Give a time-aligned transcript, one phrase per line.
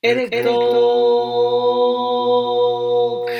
[0.00, 0.42] エレクトー
[3.26, 3.32] ク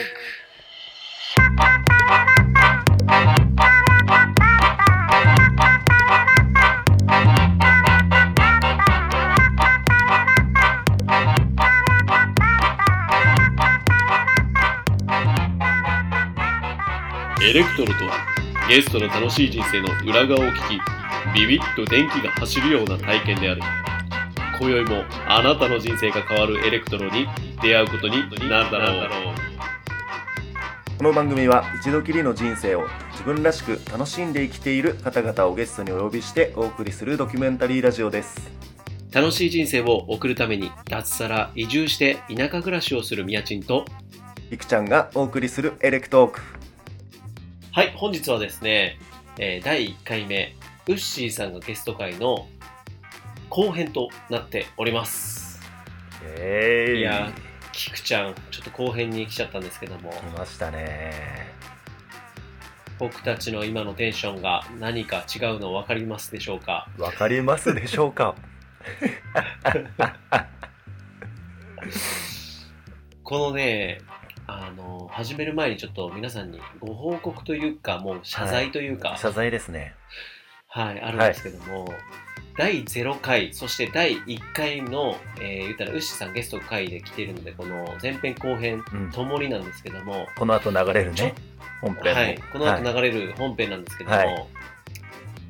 [17.40, 18.26] エレクトークとは
[18.68, 20.80] ゲストの楽しい人生の裏側を聞き
[21.38, 23.62] ビビッと電気が走るような体験である。
[24.58, 27.28] 今宵もあなたの人生が変わるエレクトロに
[27.62, 29.34] 出会うことになるだろう。
[30.98, 38.50] この番組は一度きりの人生を自分らしく楽しんで生きている方々をゲストにお呼びしてお送りするドキュメンタリーラジオです。
[39.12, 43.84] 楽しい人生を送るために脱サラ移住して田舎暮らしをするみやちんと。
[44.50, 46.40] いくちゃんがお送りするエレクトーク。
[47.70, 48.98] はい本日はですね、
[49.38, 50.56] えー第1回目
[50.88, 52.48] ウッシーさんがゲスト会の
[53.48, 55.60] 後編となっております。
[56.22, 57.32] えいや
[57.72, 60.10] キクちゃんちょっと後編に来ちゃったんですけども。
[60.10, 61.12] 来ましたね。
[62.98, 66.88] 僕たちの今のテンションが何か違うの分かりますでしょうか？
[66.98, 68.34] わかりますでしょうか？
[73.22, 74.00] このね
[74.46, 79.18] あの始める前にちょっと皆さんにご報告というかもう謝罪というか、はい。
[79.18, 79.94] 謝罪ですね。
[80.70, 81.88] あるんですけども、
[82.58, 89.10] 第0回そして第1回の、えー言ったらウッシーさんゲスト会で来てるのでこの前編後編うん。
[89.12, 91.34] ともになんですけども、この後流れるね
[91.80, 92.10] 本編も。
[92.10, 92.94] はい、この後はい。
[92.94, 94.46] 流れる本編なんですけども、はい。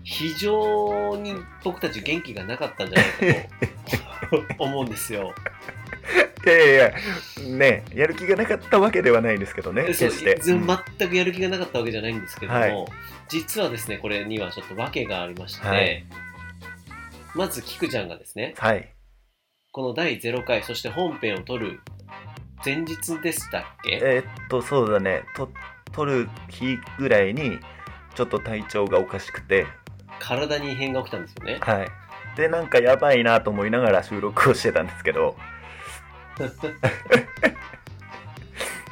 [0.04, 1.34] 非常に
[1.64, 3.48] 僕たち元気がなかったんじゃないか
[4.56, 5.34] と思う んですよ。
[6.44, 6.92] いやいや
[7.46, 10.38] ねやる気がなかったわけではないですけどね決して。
[10.42, 12.86] 全くやる気がなかったわけじゃないんですけども、はい。
[13.28, 16.04] 実はですねこれにはちょっと訳がありまして、はい
[17.38, 18.92] まずキクちゃんがですねはい。
[19.70, 21.78] この第0回そして本編を撮る
[22.64, 24.00] 前日でしたっけ？
[24.02, 25.22] えーっとそうだね。
[25.36, 25.48] と
[25.92, 27.60] 撮る日ぐらいに
[28.16, 29.66] ちょっと体調がおかしくて。
[30.18, 31.58] 体に異変が起きたんですよね。
[31.60, 31.88] はい。
[32.36, 35.36] でなんかやばいなと思いながら収録をしてたんですけど。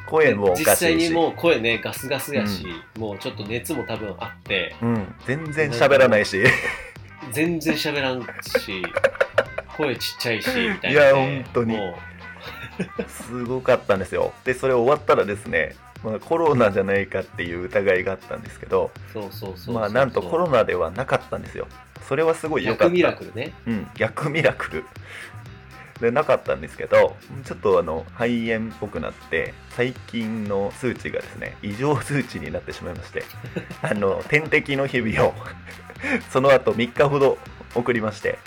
[0.07, 1.07] 声もお実かしいし。
[1.07, 2.65] 際にもう声ねガスガスやし、
[2.97, 4.73] もうちょっと熱も多分あって。
[4.81, 6.45] うん、全然喋らないし
[7.31, 8.83] 全然喋らんし
[9.77, 11.77] 声ちっちゃいしみたいいな、ね、や本当に。
[11.77, 11.95] も
[13.07, 14.33] すごかったんですよ。
[14.43, 18.91] でそれ終わったらですね、まあ、コロナじゃないかっていう疑いがあったんですけど
[19.67, 21.67] まあなんとコロナではなかったんですよ。
[22.07, 22.83] それはすごい良かった。
[22.85, 23.53] 逆ミラクルね。
[23.65, 24.85] うん、逆ミラクル。
[25.99, 33.23] でなかったんですけどちょっとあの肺炎っぽくなって最近の数値がですね異常数値になってしまいまして
[33.81, 35.33] あの点滴の日々を
[36.29, 37.37] その後3日ほど
[37.75, 38.39] 送りまして。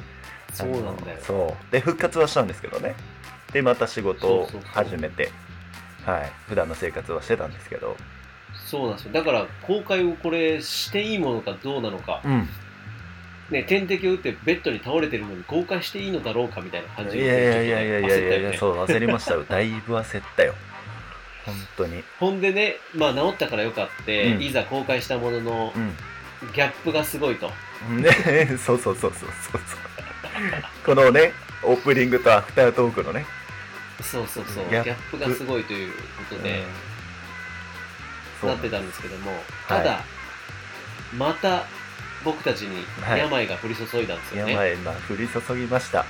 [0.53, 1.19] そうなんだよ。
[1.22, 1.72] そう。
[1.72, 2.94] で復活はしたんですけどね。
[3.53, 5.31] でまた仕事を始めて。
[6.05, 6.33] はい。
[6.49, 7.97] 普段の生活はしてたんですけど。
[8.55, 9.12] そうなんですよ。
[9.12, 12.49] だから公開をこれしていいものかどうなのか、うん。
[13.50, 18.56] ね、点滴を打ってベッドに倒れてるのに公開していいのだろうかみたいな感じでいやいやいやいやいやいやいやね。
[18.56, 19.44] そう焦りましたよ。
[19.44, 20.55] だいぶ焦ったよ。
[21.44, 22.03] 本当に。
[22.19, 24.43] ほんでね、まあ、治ったからよかって、うん。
[24.43, 25.93] いざ公開したもののうん
[26.55, 27.51] ギャップがすごいと。
[27.91, 28.11] ね、
[28.59, 29.61] そうそうそうそうそうそう。
[30.84, 33.27] このね、オープニングとアフタートークのね、
[34.03, 34.65] そうそうそう。
[34.65, 36.65] ギギャップがすごいということで、
[38.41, 38.50] そう。
[38.50, 39.33] なってたんですけども。
[39.69, 40.05] ただ、は
[41.17, 41.65] また
[42.25, 43.21] 僕たちにはい。
[43.21, 46.05] 病が降り注いだんですよね、病、まあ、降り注ぎました。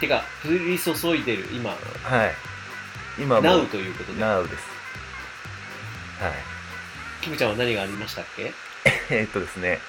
[0.00, 1.70] てか降り注いでる今。
[1.70, 2.34] はい。
[3.18, 4.22] 今も、ナウということで。
[4.22, 4.64] Now です。
[6.20, 6.32] はい。
[7.22, 8.52] キムちゃんは何がありましたっけ？
[9.10, 9.80] えーっとですね、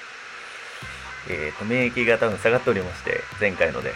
[1.28, 3.94] えーっと、免疫が多分下がっておりまして、前回ので。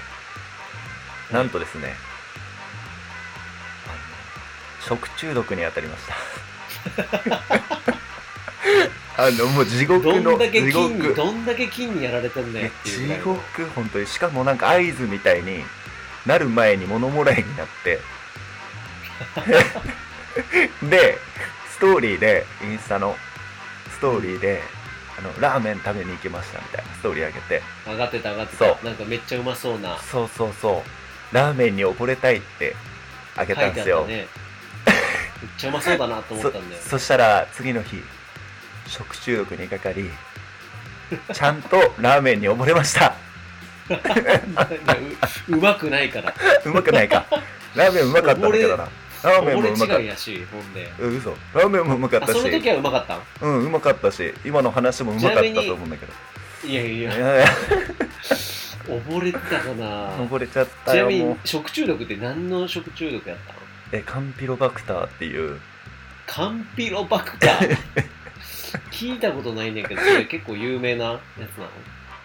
[1.32, 1.96] なんとですね、
[4.86, 6.16] 食中毒に当たりました。
[9.24, 11.14] あの、もう地獄どの、んだけ地金に獄。
[11.14, 15.64] どんだけ金にやられてんだよいや地獄本当にしかもなんか合図みたいに
[16.26, 18.00] なる前に物もらいになって
[20.88, 21.18] で
[21.70, 23.16] ストーリーでインスタの
[23.90, 24.62] ストーリーで
[25.18, 27.62] あのラーメン食べに行きましたみたいなストーリー上げて。
[27.86, 29.98] 上がってた上がってそたなんかめっちゃうまそうな。
[29.98, 30.82] そうそうそ
[31.32, 31.34] う。
[31.34, 32.74] ラーメンに溺れたいって
[33.36, 34.14] あげ書たんですよ、ね。
[34.16, 34.26] めっ
[35.58, 36.82] ちゃうまそうだなと思ったんだよ。
[36.82, 38.02] そ そしたら次の日
[38.86, 40.10] 食中毒にかかり
[41.32, 43.14] ちゃんとラーメンに溺れました。
[45.48, 46.32] うまくないから。
[46.64, 47.26] うまくないか。
[47.74, 48.88] ラーメンうまかったんだけどな
[49.22, 50.86] ラーメンもうまかっ俺違いやしほんで。
[50.98, 51.30] たうん嘘。
[51.30, 52.30] ラーメンもうまかったし。
[52.30, 53.20] あその時はうまかったん？
[53.40, 54.34] うんうまかったし。
[54.44, 56.12] 今の話もうまかったと思うんだけど。
[56.66, 57.36] いやいやいや。
[57.36, 57.46] いや
[58.88, 60.10] 溺れてたかな。
[60.16, 63.58] 溺れちゃったちなみに食中毒って何の食中毒やったの？
[63.92, 65.60] えカンピロバクターっていう。
[66.26, 67.78] カンピロバクター？
[68.90, 71.20] 聞いたことないねんけどそれ結構有名なや
[71.54, 71.70] つなの？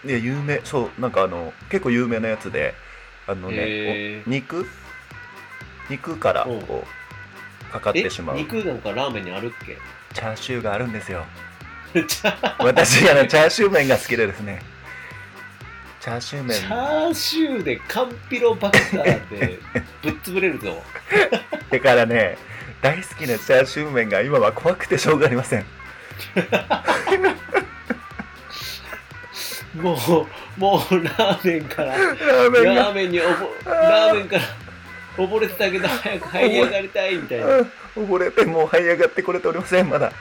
[0.05, 0.61] いや有名。
[0.63, 2.73] そうなんかあの結構有名なやつで。
[3.29, 4.65] あのね、肉？
[5.89, 6.61] 肉からうん。
[6.61, 6.85] こ
[7.69, 8.37] うかかってしまう。
[8.37, 9.77] え肉なんかラーメンにあるっけ？
[10.13, 11.25] チャーシューがあるんですよ。
[12.59, 14.61] 私あのチャーシュー麺が好きでですね。
[15.99, 19.59] チャーシューチ麺ャーシューでカンピロバクターで
[20.01, 20.81] ぶっ潰れるぞ。
[21.69, 22.37] だからね
[22.81, 25.65] 大好きなチャーシュー麺が今は怖くてしょうがありません。
[29.75, 29.97] もう
[30.59, 34.41] もうラーメンからラーメンにラーメンから
[35.17, 37.45] 溺れてたけど早く這い上がりたいみたいな。
[37.57, 40.11] うん溺れてもう這い上がってこれておりませんまだ。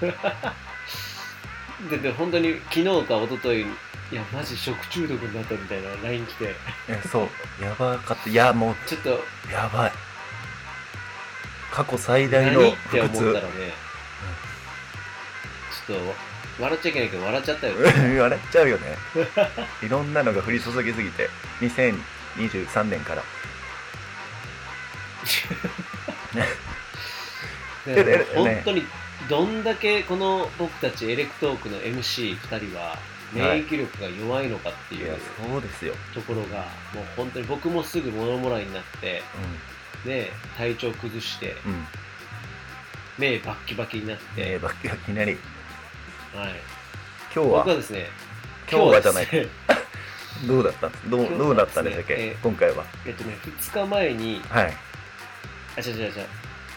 [1.90, 3.66] でで本当に昨日か一昨日い
[4.12, 6.54] やマジ食中毒になったみたいな LINE 来て。
[6.88, 7.28] えそ
[7.60, 7.62] う。
[7.62, 8.30] やばかった。
[8.30, 9.20] いやもちょっとう
[9.52, 9.92] やばい。
[11.70, 12.54] 過去最大何？
[12.54, 13.72] のって思ったらね
[15.86, 16.14] ちょっと
[16.62, 17.74] 笑っちゃいけないけど笑っちゃったよ。
[18.22, 18.96] 笑っちゃうよね。
[19.82, 21.30] いろんなのが降り注ぎすぎて
[21.60, 23.22] 2023年から
[26.36, 28.82] だからえええ本当に
[29.28, 32.96] どんだけこの僕たちエレクトークの MC2 人は
[33.32, 35.18] 免疫力が弱いのかっていやいう
[35.48, 39.22] そうですよ、ところがもう本当に僕もすぐ物もらいになって
[40.04, 41.72] で体調崩してうん。
[41.72, 41.86] うん
[43.18, 45.32] 目バッキバキになって、えー、バッキバキになり。
[46.34, 46.54] はい、
[47.34, 48.06] 今日僕ははですね
[48.70, 49.26] 今日はじゃない。
[50.48, 50.86] どうだった？
[50.88, 52.84] んですどうどうだったんでしたっけ、えー今回は。
[53.04, 54.74] えっとね2日前にはい
[55.76, 56.12] あ違う違う違う。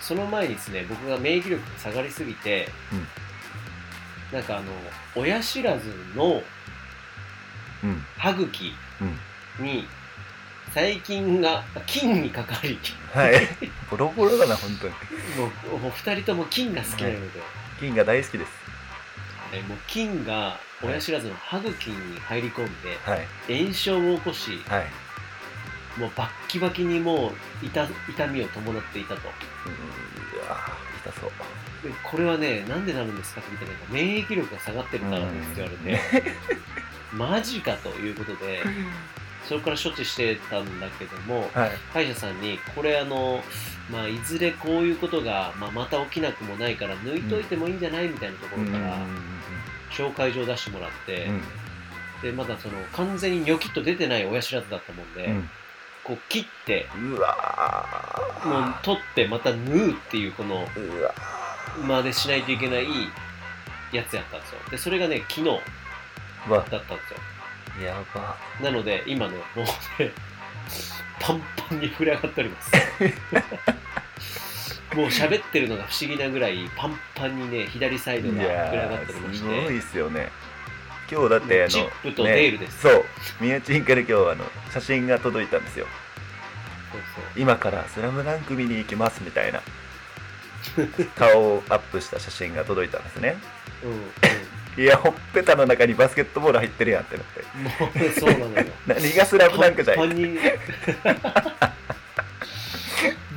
[0.02, 3.08] その前にですね僕が免疫力が下がりすぎて、うん。
[4.38, 4.72] なんかあの
[5.16, 6.42] 親知らずの
[7.84, 8.04] うん。
[8.18, 9.66] 歯茎うん。
[9.66, 9.88] に
[10.74, 12.80] 細菌が菌にかかり。
[13.14, 13.34] はい。
[13.92, 14.94] ボロボロだな本当に。
[15.72, 17.40] もうもう2人とも菌が好きなので、
[17.80, 18.52] 金が大好きです。
[19.54, 23.28] えもう菌が親知らずの歯茎に入り込んではい。
[23.64, 24.86] 炎症を起こしはい
[25.98, 27.32] もうバッキバキにも
[27.62, 29.22] う痛痛みを伴っていたと。
[29.22, 30.58] うんうわ
[31.06, 31.32] 痛そう。
[31.88, 36.00] でこれはねなんでなるんですかって聞いたら免疫力が下がってるからですって言われて、
[37.14, 38.64] マジかということで
[39.48, 41.72] それから処置してたんだけどもはい。
[41.94, 43.44] 歯医者さんにこれあの、
[43.92, 48.98] まあ、いずれこういうことが、まあ、また起きなくもないから抜いといてもいいんじゃないみたいなところから
[49.92, 51.42] 紹介状を出してもらって、うん。
[52.22, 55.50] でまだその完全にニョキッと出てない親知らずだったもんで、うん
[56.04, 57.36] こう切ってうわ
[58.46, 61.14] もう取ってまた縫うっていうこのーうわ
[61.88, 62.86] までしないといけない
[63.92, 64.60] やつやったんですよ。
[64.72, 65.54] でそれがね昨日だ
[66.60, 67.14] ったんです
[67.82, 67.86] よ。
[67.86, 68.36] やば。
[68.62, 69.66] なので今ねもう
[70.02, 70.12] ね
[71.20, 72.72] パンパンに膨れ上がっております。
[74.96, 79.46] もう喋ってるのが不思議なぐらいパンパンにね左サイドいが膨れ上がやっておりまーして。
[79.46, 80.32] すごいっすよね
[81.14, 83.06] 今日だってあのチップとデールです、ね、そう。
[83.40, 85.86] 宮地から今日あの写真が届いたんですよ。
[87.38, 89.62] 今から「スラムダンク見に行きますみたいな。
[91.16, 93.36] 顔をアップした写真が届いたんですね。
[93.84, 93.96] そうう
[94.82, 97.44] ん、いやほっぺたの中にバスケットボール入ってるやんってなって。
[97.56, 97.70] うん、も
[98.08, 98.66] うそうなのよ。
[98.88, 99.98] 何がスラムダンクじゃい？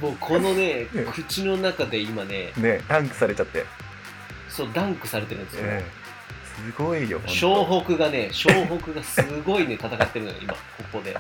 [0.01, 3.67] もうこのね口の中で今ねねダンクされちゃって、
[4.49, 6.06] そうダンクされてるんですよ、ええ
[6.57, 10.59] すごいよ湘北がね湘北がすごいね 戦ってるのよ今こ
[10.93, 11.17] こで。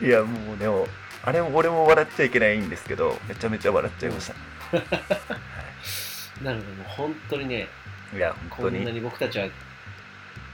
[0.00, 0.86] いやもうでも
[1.24, 4.34] あれも俺も笑っちゃいけないんですけどめちゃめちゃ笑っちゃいました、
[6.42, 7.68] なのでもう本当にね
[8.14, 9.46] いやこんな本当にに僕たちは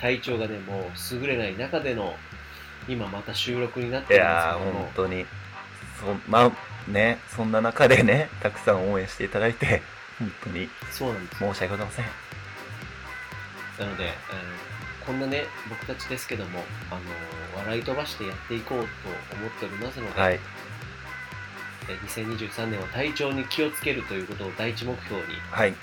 [0.00, 2.16] 体調がねもう優れない中での
[2.86, 4.80] 今また収録になっいてるんですやけども。
[4.80, 5.26] 本当に。
[6.00, 6.50] そまあ
[6.90, 9.82] ねそんな中でねたくさん応援していただいて
[10.18, 10.68] 本当に。
[10.90, 11.38] そうなんです。
[11.38, 12.27] 申し訳ございません
[13.78, 14.12] なので、
[15.06, 17.00] こんなね僕たちですけどもあの
[17.62, 20.40] 笑い飛ばしてやっていこうと思っておりますので、はい。
[21.88, 25.74] え2023年は体調に気をつけるということを第一目標に、はい。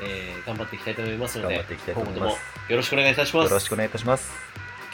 [0.00, 2.30] えー頑張っていきたいと思いますので頑張っていきたいと今後とも
[2.68, 3.48] よろしくお願いいたします。
[3.48, 4.32] よろしくお願いいたします。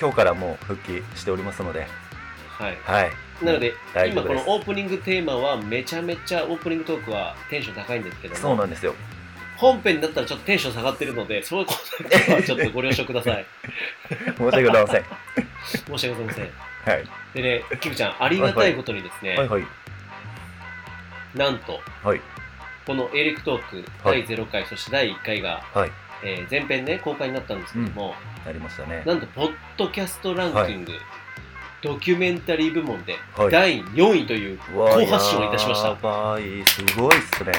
[0.01, 1.87] 今日からもう復帰しておりますので。
[2.49, 2.79] はい。
[2.83, 3.11] はい。
[3.45, 3.75] なので、
[4.11, 8.41] 今このオープニングテーマはめちゃめちゃオープニングトークはテンション高いんですけども。
[8.41, 8.95] そうなんですよ
[9.59, 13.45] 本編になったらちょっとテンション下がってるのでそういうことはちょっとご了承ください。
[14.09, 15.05] 申し訳ございません。
[15.87, 16.95] 申し訳ございません。
[16.95, 17.05] はい。
[17.35, 19.67] でねキムちゃんありがたいことにですね、はいはい。
[21.35, 22.21] なんとはい。
[22.87, 24.25] このエレクトークはい。
[24.25, 25.91] 第0回、そして第1回がはい。
[26.23, 28.15] えー前編ね公開になったんですけども、
[28.47, 29.03] ありましたね。
[29.05, 30.93] なんとポッドキャストランキング、
[31.83, 33.51] ドキュメンタリー部門ではい。
[33.51, 35.89] 第4位という好発進をいたしました。
[35.89, 36.65] やばい。
[36.65, 37.53] すごいっすね。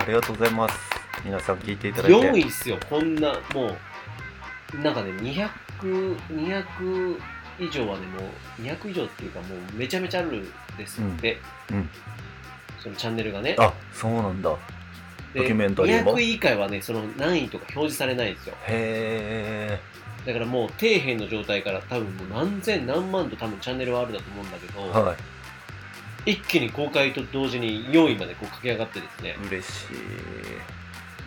[0.00, 2.30] ありがとうございます皆さん聞いていただいて。
[2.30, 3.76] 4位っすよこんなも
[4.74, 7.16] うなんかね200200
[7.58, 8.20] 以上はねも
[8.58, 11.38] う200以上っていうかもうめちゃめちゃあるんですって、
[11.70, 11.76] うん。
[11.76, 11.90] うん。
[12.82, 13.56] そのチャンネルがね。
[13.58, 14.56] あそうなんだ。
[15.34, 18.56] でドキュメンタリーも？200位以下はねその何位とか表示されないんですよ。
[18.66, 19.78] へ
[20.26, 25.16] だからもう底辺の状態から多分もう何千何万と多分チャンネルはあるんだと思うんだけど、えは
[26.26, 26.32] い。
[26.32, 29.36] 一気に公開と同時に4位までこう駆け上がってですね。
[29.48, 29.86] 嬉し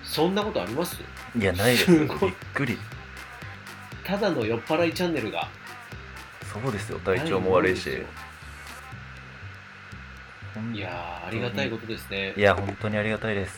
[0.03, 1.01] そんなことあります？
[1.35, 1.91] いいやないです。
[1.91, 2.33] びっすごい。
[2.53, 2.77] くり。
[4.03, 5.47] ただの酔っ払いチャンネルが。
[6.51, 6.99] そうですよ。
[6.99, 7.89] 体調も悪いし。
[10.73, 12.33] いやーありがたいことですね。
[12.37, 13.57] いや本当にありがたいです。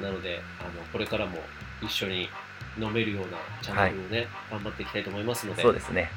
[0.00, 1.38] なのであのこれからも
[1.80, 2.28] 一緒に
[2.76, 5.62] 飲めるようなチャンネルをね、頑張っていきたいと思いますので。
[5.62, 6.10] そうですね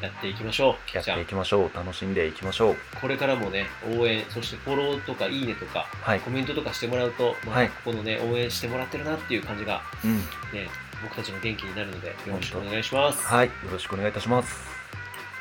[0.00, 0.96] やっていきましょう。
[0.96, 1.70] やっていきましょう。
[1.74, 2.76] 楽しんでいきましょう。
[3.00, 6.20] これからもね応援そしてフォローとかいいねとかはい。
[6.20, 7.68] コメントとかしてもらうと、まあはい。
[7.68, 10.18] ここのね応援してもらってるなっていう感じがうん。
[10.18, 10.68] ね
[11.02, 13.24] 僕たちの元気になるのでよろしくお願いします。
[13.24, 13.46] はい。
[13.46, 14.74] よろしくお願いいたします。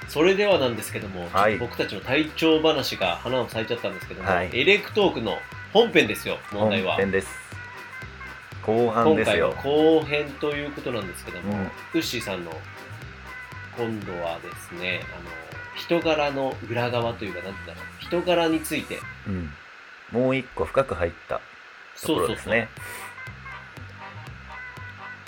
[0.07, 1.57] それではなんですけども、はい。
[1.57, 4.50] 僕たちの体調話が花を咲いちゃったんですけども、はい。
[4.53, 5.38] エレクトークの
[5.72, 6.98] 本編ですよ問本題は。
[6.98, 7.29] 編です。
[8.65, 9.53] 後半ですよ。
[9.63, 11.63] 後編ということなんですけども、うん。
[11.63, 12.51] ウッシーさんの
[13.77, 15.30] 今度はですねあの
[15.75, 19.00] 人柄の裏側というか何て言うんだろう人柄について。
[19.27, 19.50] うん。
[20.12, 21.42] もう一個深く入った
[22.00, 22.70] ところですね。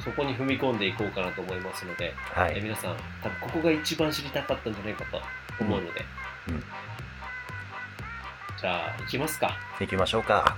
[0.03, 2.57] そこに踏み込んでいこうかなと思いますので、はい。
[2.57, 5.19] え皆さん多分ここが一番知りたかったんじゃないかと
[5.59, 6.05] 思うので、
[6.49, 6.63] うんうん。
[8.61, 9.57] じゃあ行きますか。
[9.79, 10.55] 行きましょうか。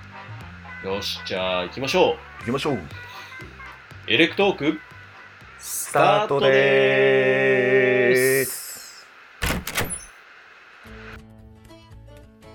[0.84, 2.39] よしじゃあ行きましょう。
[2.39, 2.79] 行きましょう。
[4.08, 4.79] エレクトーク
[5.59, 9.05] スタートでーす。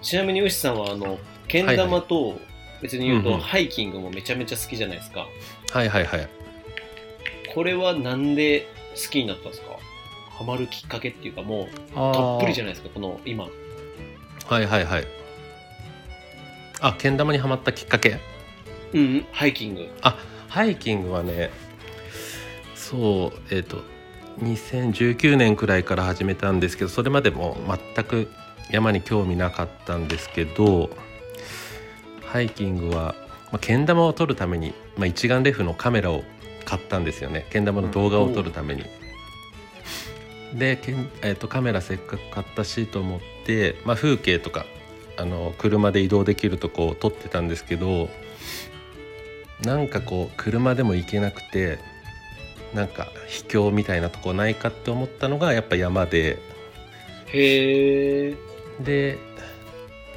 [0.03, 1.19] ちなみに牛さんはあの
[1.49, 2.39] けん玉と
[2.83, 5.27] 別に言うと、ハイキングもめちゃめちゃ好きじゃないですか。
[5.73, 6.29] はいはいはい。
[7.55, 9.79] これはなんで好きになったんですか？
[10.31, 13.45] ハマるきっかけっていうかもうあたっぷりじゃゃないですかこの今。
[13.45, 15.07] はいはいはい。
[16.81, 18.19] あ、けん玉にはまったきっかけ？
[18.93, 19.89] うんうんハイキング。
[20.03, 20.19] あ、
[20.49, 21.51] ハイキングはね、
[22.93, 23.83] そう、えっ、と、
[24.43, 27.57] 2019年くらいから始めたんですけど、それまでも
[27.97, 28.31] 全く
[28.71, 30.91] 山に興味なかったんですけど、
[32.23, 33.15] ハイキングは、
[33.51, 36.23] まあ、けん玉を撮るために、まあ、一眼レフのカメラを
[36.67, 38.85] 買ったんですよねけん玉の動画を撮るために。
[40.55, 44.67] でけん、えー、とカメラせっかく買ったしと思って、まあ、風景とか
[45.19, 48.11] あの車で移動できるとこを撮ってたんですけど
[49.63, 51.79] なんかこう車でも行けなくて
[52.75, 56.39] なんか秘境みたいなとこないかって思ったのがやっぱ山で。
[57.27, 58.35] へえ
[58.81, 59.19] で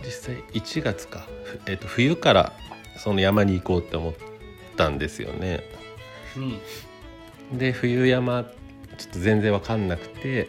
[0.04, 2.54] 実際1月か、ふえー、と冬から
[2.98, 4.14] その山に行こうって思っ
[4.78, 5.64] たんですよね。
[6.38, 7.58] うん。
[7.58, 8.44] で冬山
[8.98, 10.48] ちょっと全然わかんなくて、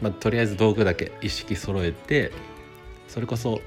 [0.00, 2.32] まあ、とりあえず道具だけ一式揃えて
[3.08, 3.60] それこそ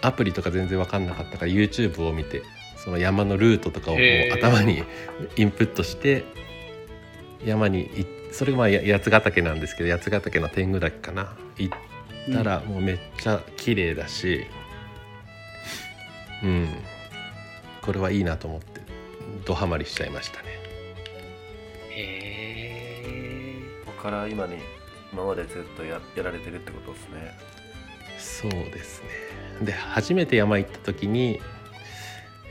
[0.00, 2.42] アプリとか全然わかんなかったから YouTube を見て
[2.76, 4.82] その山のルートとかをもう頭に
[5.36, 6.24] インプットして
[7.44, 11.36] 山にいそれがまあや八ヶ岳なんですけど八ヶ岳の天狗岳かな。
[11.56, 11.78] 行っ
[12.32, 14.46] たらもうめっちゃ綺麗だし
[16.42, 16.68] うん。
[17.82, 18.82] これはいいなと思って
[19.46, 20.48] ドハマりしちゃいましたね。
[21.90, 23.84] へえ。
[23.86, 24.58] ここから今に
[25.12, 27.38] 今までずっとややられてるってことですね。
[28.18, 29.08] そうですね。
[29.62, 31.40] で初めて山行った時に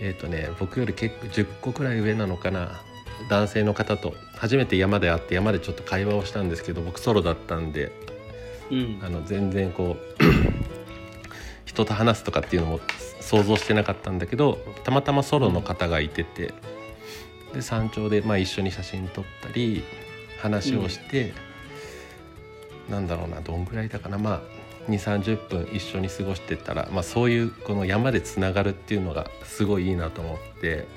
[0.01, 2.81] えっ、とね僕より結構10個くらい上なのかな。
[3.29, 7.91] 男性の方と初めて山で会って山でちょっと会話をしたんですけど僕ソロだったんで
[8.71, 8.99] うん。
[9.03, 10.23] あの全然こう
[11.65, 12.79] 人と話すとかっていうのも
[13.21, 16.53] 想像してなかったんだけどたまたまソロの方がいてて
[17.53, 19.83] で山頂でまあ一緒に写真撮ったり
[20.39, 21.33] 話をして、
[22.89, 24.41] なんだろうなどんぐらいだかなまあ
[24.89, 30.87] 2 3 0分一緒に過ごしてたら、まあ、そういうこの山でつながるっていうのがすごいいいなと思って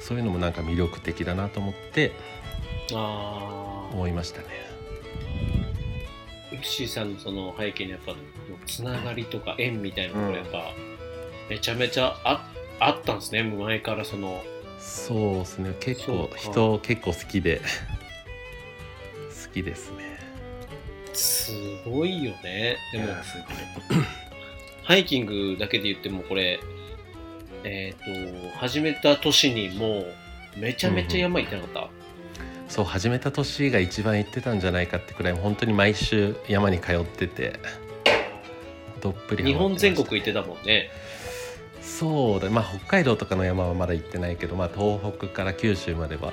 [0.00, 2.12] そういうのもなんか魅力的だなと思って
[3.00, 4.46] 思いましたね。
[6.52, 8.14] ウッシーさんのその背景にやっぱ
[8.66, 10.72] つながりとか縁みたいなのがやっぱ
[11.48, 13.42] めちゃめちゃああったんですね。
[13.42, 14.42] 前からその。
[14.78, 15.76] そうですね。
[15.80, 17.60] 結構人結構好きで。
[19.44, 20.18] 好きですね。
[21.12, 21.52] す
[21.84, 22.76] ごいよね。
[22.92, 24.02] でもいやすごい。
[24.82, 26.58] ハイキングだけで言ってもこれ
[27.64, 30.00] えっ、と始めた年にも
[30.56, 31.90] うめちゃめちゃ山行ってなかった、
[32.72, 37.60] そう始めた年が一番行ってたんじゃないかってくらい本当に毎週山に通ってて
[39.02, 40.88] どっぷり日本全国行ってたもんね。
[41.82, 42.48] そうだ。
[42.48, 46.32] まあ北海道とかの山はまだ行ってないけどまあ東北から九州までは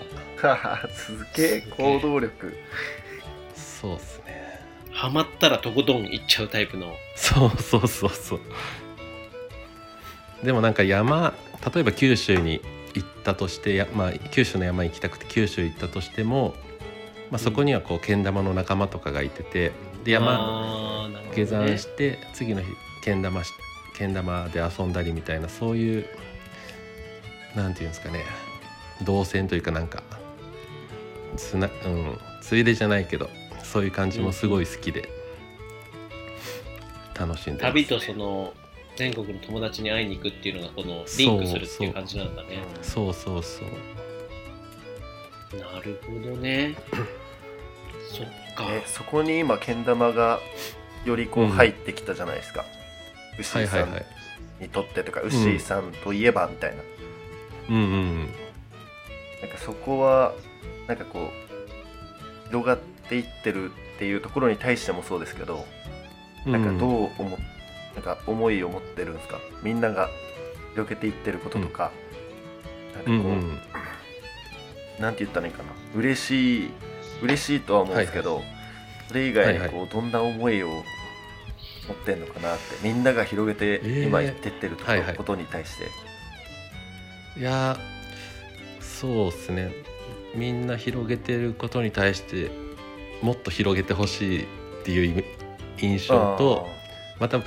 [0.93, 2.55] すげえ行動力。
[3.53, 4.61] そうっすね。
[4.93, 6.93] ハマったらとことん行っちゃうタイプの。
[7.17, 8.39] そうそうそうそう。
[10.45, 11.33] でもなんか山
[11.75, 12.61] 例えば九州に
[13.01, 16.53] 行ったとしてや、まあ、九州の山行きたくて九州行ったとしても、
[17.31, 19.71] まあ、そこにはこうけん玉の仲間とかがいてて
[20.03, 22.67] で山下山して次の日
[23.03, 23.51] けん玉し
[23.97, 26.05] けん玉で遊んだりみたいなそういう
[27.55, 28.23] なんていうんですかね
[29.03, 30.03] 動線というかなんか
[31.35, 33.29] つな、うん、ついでじゃないけど
[33.63, 35.09] そういう感じもすごい好きで
[37.17, 38.53] 楽しんでます、旅とその
[38.99, 42.61] 全国の友達に会いに行くっていうのがこのリンクするっていう感じなんだね。
[42.81, 45.57] そうそうそう。
[45.57, 46.75] なるほどね。
[48.11, 48.65] そっか。
[48.69, 50.41] えそこに今けん玉が
[51.05, 52.65] よりこううん入ってきたじゃないですか、
[53.39, 54.05] 牛井さんはいはいはい。
[54.63, 56.83] にとってとか、牛井さんといえばみたいな、
[57.69, 57.75] うん。
[57.75, 58.19] うん
[59.41, 60.33] なんかそこは
[60.87, 61.31] なんかこ
[62.45, 65.65] う広がっていってるっていうところに対してもそうですけど、
[66.45, 66.65] うんなん。
[66.65, 67.39] かどうう思っ
[67.99, 69.39] なんか思いを持ってるんですか？
[69.61, 70.09] みんなが
[70.71, 71.91] 広げていってることとか、
[72.95, 73.59] なんかこう、うんうん。
[74.99, 75.69] なんて言ったらいいかな？
[75.95, 76.69] 嬉しい
[77.21, 78.41] 嬉しいとは思うんですけど、
[79.09, 80.81] それ以外にこう、はいはどんな思いを持
[81.93, 85.15] ってんのかなってみんなが広げてえー今言ってってるとこ,、はいはい。
[85.15, 87.39] ことに対して。
[87.39, 89.73] いやーそうっすね。
[90.35, 92.49] みんな広げてることに対して
[93.21, 94.45] もっと広げてほしいっ
[94.85, 95.25] ていう
[95.77, 96.67] 印象と
[97.19, 97.41] また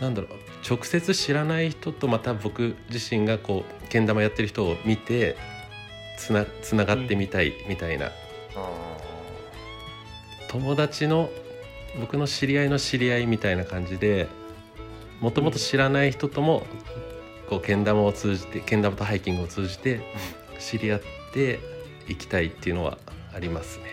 [0.00, 0.30] なんだろう
[0.68, 5.36] 直接知らない人とまた僕自身がこうけん玉やってる人を見て
[6.18, 10.48] つなつながってみたいみたいな、あー。
[10.48, 11.30] 友達の
[12.00, 14.28] 僕の知り合いの知り合いみたいな感じで
[15.20, 16.66] もともと知らない人とも
[17.48, 20.00] こうけん玉を通じてけん玉とハイキングを通じて
[20.58, 21.60] 知り合って
[22.08, 22.98] いきたいっていうのは
[23.34, 23.84] ありますね。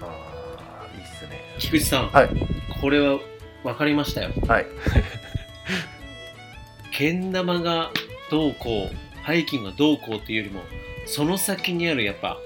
[0.00, 1.40] あーいいっすね。
[1.58, 2.30] 菊池さん、はい。
[2.80, 3.18] これは
[3.62, 4.30] 分かりましたよ。
[4.46, 4.66] はい
[6.92, 7.90] けん玉が
[8.30, 10.62] どうこうハイキングがどうこうっていうよりも
[11.06, 12.38] その先にあるやっぱ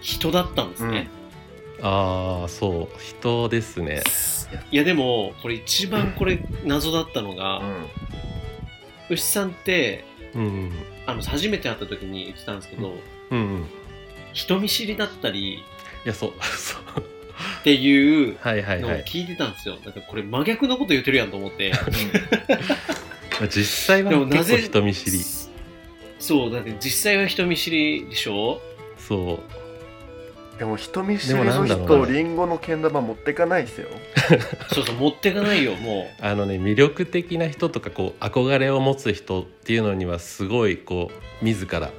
[0.00, 1.08] 人だったんですね、
[1.82, 3.00] ああそう。
[3.00, 4.02] 人ですね。
[4.70, 7.86] いやでもこれ一番これ謎だったのが、うん。
[9.10, 10.72] 牛さんってうん
[11.06, 12.94] あの初めて会った時に言ってたんですけど、
[13.30, 13.66] うんうん。
[14.32, 15.58] 人見知りだったりい
[16.04, 17.04] やそうそう
[17.60, 18.80] っていうはいはいはい。
[18.80, 21.72] のを聞いてたんですよ、なんかこれ真逆のこと言ってるやんと思って。
[23.50, 25.18] 実際は結構人見知り。
[26.18, 28.60] そうだって実際は人見知りでしょ？
[28.98, 29.60] そう。
[30.58, 33.88] でも人見知りでもなの人リンゴのけん玉持ってかないですよ。
[34.74, 41.90] そうそう持ってかないよもあのね魅力的な人とかこう憧れを持つ人っていうのにはすごいこう自ら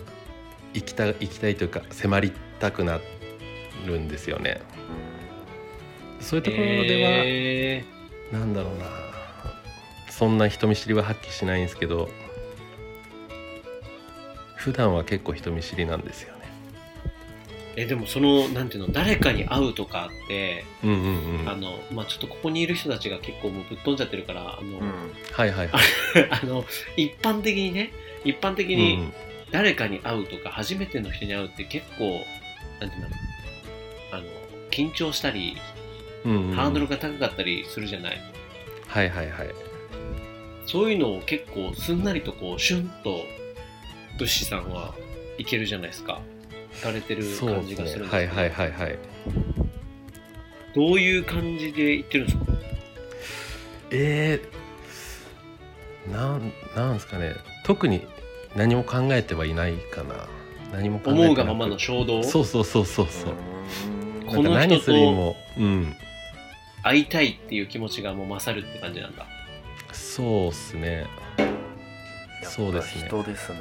[0.75, 2.99] 行きた行きたいというか迫りたくな
[3.87, 4.61] るんですよね。
[6.21, 7.83] そういううところでは、え
[8.31, 8.85] なんだろうな
[10.09, 12.09] そんな人見知りは発揮しないんですけど
[14.55, 16.41] 普段は結構人見知りなんですよね。
[17.75, 21.49] ーえでもそのなんていうの誰かに会うとかって、うんうんうん。
[21.49, 25.81] あのまあちょっとここにいる人たちが結構もうぶっ飛んじゃってるからあの、うんはいはいはい。
[26.29, 26.63] あの
[26.95, 27.91] 一般的にね
[28.23, 29.11] 一般的うんに
[29.51, 32.21] 誰かに会うとか初めての人に会うって結構
[32.79, 33.15] なんていうんだろ
[34.13, 34.23] うあの
[34.69, 35.57] 緊張したり
[36.25, 38.21] うんうん、ハードルが高かったりするじゃない、
[38.87, 39.49] はいはいはい。
[40.65, 43.25] そういうのを結構すんなりとこうシュンと
[44.17, 44.93] ブッシーさんは
[45.37, 46.21] いけるじゃないですか。
[46.75, 47.75] 行かれてる感じ。
[47.75, 48.99] がするんですけど、はいはいはいはい。
[50.75, 52.45] どういう感じで言ってるんですか？
[53.91, 57.35] えー、なんなんですかね。
[57.65, 58.05] 特に
[58.55, 60.27] 何も考えてはいないかな。
[60.71, 62.23] 何も考えて思うがままの衝動？
[62.23, 63.33] そうそうそうそうそう。
[63.33, 64.35] うん。
[64.35, 65.93] この人とするにもうん
[66.83, 69.25] 会いたいっていう気持ちがもう勝るって感じなんだ。
[69.91, 71.05] そうっすね。
[72.43, 73.01] そうですね。
[73.01, 73.59] やっぱ人ですね。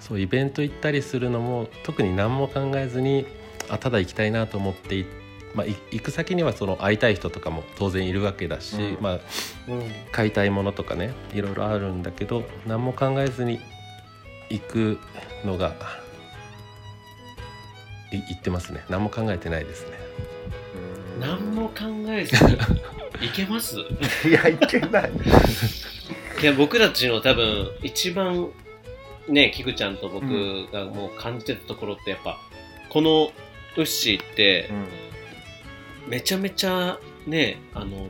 [0.00, 3.26] そうイベント行ったりするのも特に何も考えずに
[3.68, 5.06] あただ行きたいなと思ってい
[5.54, 9.02] まあ、い行く先にはその会いたい人とかも当然いるわけだし、うん。
[9.02, 9.20] まあ、
[10.12, 13.60] 買いたいものとかねいろいろあるんだけど何も考えずに
[14.48, 14.98] 行く
[15.44, 15.74] のが
[18.12, 18.84] い行ってますね。
[18.88, 19.96] 何も考えてないですね。
[19.96, 19.99] うん
[21.20, 22.56] 何も考えずに
[23.20, 23.76] 行けます？
[24.28, 25.10] いやいけない。
[26.42, 28.48] いや僕たちの多分一番
[29.28, 32.38] ねキクちゃんと僕がもう感じてたところってやっぱ
[32.88, 33.32] この
[33.76, 34.86] ウッシーってうん。
[36.10, 38.08] めちゃめちゃねあの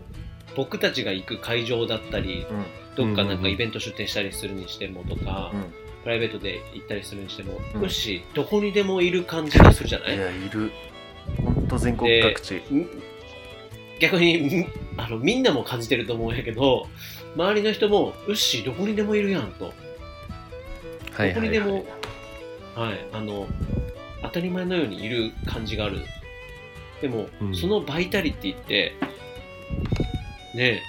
[0.56, 2.64] 僕たちが行く会場だったりうん。
[2.96, 5.62] どっかなんかイベント出店したりするにしてもとか、うん。
[6.02, 7.82] プライベートで行ったりするにしても、うん。
[7.82, 10.16] ウッシーどこにでもいる感じがするじゃない？
[10.16, 10.60] いやいる。
[10.60, 10.70] 本
[11.70, 12.56] 当全国各地。
[12.56, 12.88] ん
[14.00, 16.86] 逆にんあのみんなも感じてると思うんやけど
[17.36, 19.72] 周りの人もウッシーどこにでもいるやんと。
[21.12, 21.34] はいはいはい。
[21.34, 21.84] どこにでも、
[22.74, 23.46] はい、あの
[24.22, 25.98] 当たり前のようにいる感じがある。
[27.00, 27.54] でも、うん。
[27.54, 28.94] そのバイタリティって
[30.54, 30.82] ね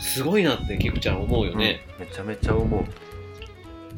[0.00, 2.06] すごいなってキクちゃん思うよね、うん。
[2.06, 2.84] めちゃめちゃ思う。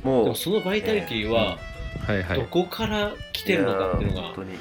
[0.02, 1.58] でもうもそのバイタリティは
[2.06, 2.38] はいはい。
[2.38, 4.56] どこから来てるのかっていうのが本当に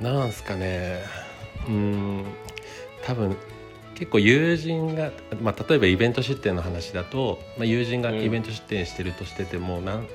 [0.00, 1.02] なんすかね。
[1.66, 2.24] うーん。
[3.04, 3.36] 多分
[3.94, 8.22] 結構友人が、まあ、例えばイベント出店の話だと、まあ、友人がうん。
[8.22, 10.08] イベント出店してるとしてても、なん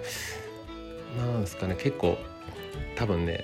[1.18, 1.76] なんですかね。
[1.76, 2.18] 結構
[2.96, 3.44] 多分ね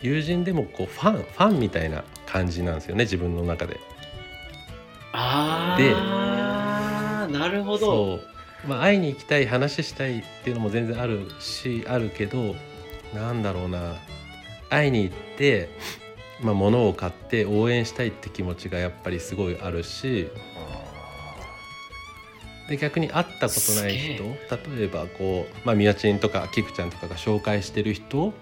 [0.00, 3.78] 友人でもこうファンファンみたいな感じなんですよね自分の中で。
[5.12, 8.20] あであなるほど。
[8.66, 12.54] まあ、会いに行きたい話したいっていうのも全然あるしあるけど
[13.12, 13.96] なんだろうな
[14.72, 15.68] 会いに行って、
[16.40, 20.28] まあ、物を買って応援したいって気持ちがやっぱりすごいあるし
[22.68, 28.32] で逆に会ったことない人例えばこう、まあ、みやちんとかキクちゃんとかが紹介してる人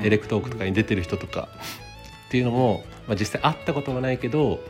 [0.00, 1.48] エレクトークとかに出てる人とか
[2.28, 4.60] っていうのも、まあ、実際会ったことがないけど、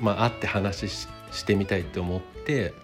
[0.00, 2.74] まあ、会って話ししてみたいって思って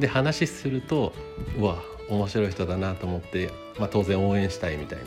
[0.00, 1.12] で話すると
[1.58, 1.78] うわ
[2.10, 5.04] 面白い人だなと思って、まあ、当然応援したいみたいな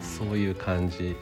[0.00, 1.16] そういう感じ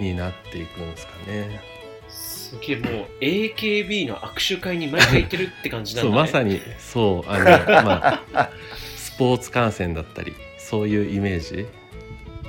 [0.00, 1.60] になっていくんですかね。
[2.08, 6.20] すげえもう AKB の握手会に毎回行ってるって感じなんそだね。
[6.20, 8.50] うまさにそうあの、まあ、
[8.96, 11.66] スポーツ観戦だったりそういうイメージ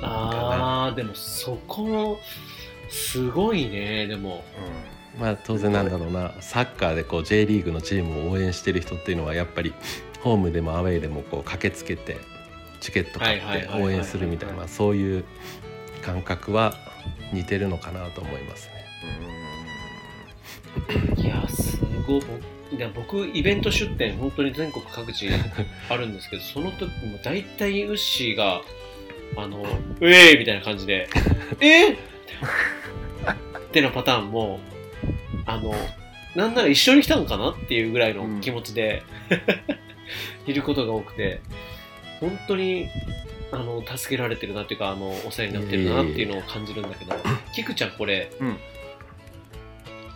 [0.00, 2.18] あーでもそこも
[2.88, 4.06] すごいね。
[4.06, 4.44] でも。
[5.18, 6.32] まあ当然なんだろうな。
[6.40, 9.72] サッカーでこう J リーグのチームを応援してる人っていうのはやっぱり
[10.20, 12.18] ホームでもアウェーでもこう駆けつけて
[12.82, 15.24] チケット買って応援するみたいなまあそういう
[16.02, 16.74] 感覚は
[17.32, 18.82] 似てるのかなと思いますね。
[21.16, 22.22] いやすごい
[22.94, 25.28] 僕イベント出店本当に全国各地
[25.88, 28.62] あるんですけどその時も大体ウッシーが
[29.36, 29.62] あの
[30.00, 31.08] 「うえー!」みたいな感じで
[31.60, 31.94] 「えー!」
[33.58, 34.58] ってなパターンも
[35.46, 35.74] あの
[36.34, 39.02] なんなら一緒に来たのかなっていうぐらいの気持ちで、
[40.46, 41.42] いることが多くて
[42.22, 42.88] 本当に
[43.50, 47.14] あの助けられてるなっていうかあのお世話になってるなっていうのを感じるんだけど
[47.52, 48.56] キクちゃんこれ、うん。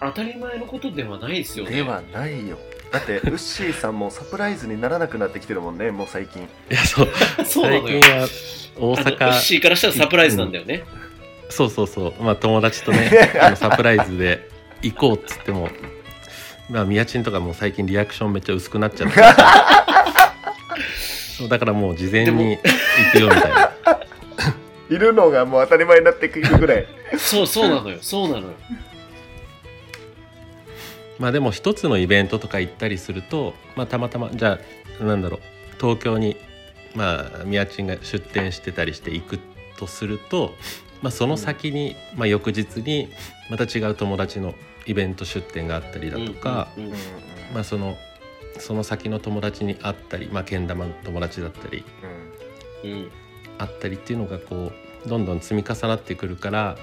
[0.01, 1.71] 当たり前のことではないですよね。
[1.73, 2.59] ではないよ。
[2.92, 6.42] だって ウッシーさんもサプライズにならなくなってきてるもんねもう最近。
[6.42, 7.09] いやそう。
[7.45, 8.01] そうな最のよ。
[8.01, 8.11] 近。
[8.11, 10.85] は大あのウッ阪シーからしたらサプライズなんだよね。
[11.49, 12.23] そうそうそう。
[12.23, 14.49] まあ友達とね あのサプライズで
[14.83, 15.69] 行こうっつっても
[16.71, 19.21] まあ宮ちんとかも最近リアクションめっちゃ薄くなっちゃって
[21.37, 22.62] そうだからもう事前に行
[23.12, 23.72] くよみたいな。
[24.88, 26.87] いるのがもう当たり前になってくるぐらい
[27.18, 27.99] そうそうなのよ。
[28.01, 28.55] そうなのよ。
[31.18, 34.59] まあでも一つのイベントとか行ったりすると、まあ、たまたまじゃ
[35.01, 35.40] あなんだろう
[35.79, 36.37] 東京に
[36.94, 39.38] まあ宮ちんが出店してたりして行く
[39.79, 40.55] とすると、
[41.03, 43.11] まあ、その先に、まあ、翌日に
[43.51, 44.55] また違う友達の
[44.87, 46.96] イベント出店があったりだとか、うんうんうん
[47.53, 47.99] まあ、その
[48.59, 51.85] その先の友達に会ったり、まあ、けん玉の友達だったり
[52.85, 53.11] うん。
[53.59, 54.73] 会ったりっていうのがこ
[55.05, 56.77] うどんどん積み重なってくるから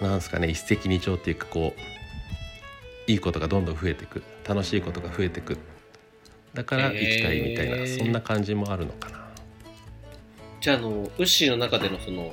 [0.00, 5.58] なんですかね一石二鳥っていうかこういいことがどんどん増えていく楽しいことが増えていく。
[6.54, 9.28] だから行きたいみたいな、へーそんな感じもあるのかな。
[10.60, 12.32] じゃああのウッシーの中でのその、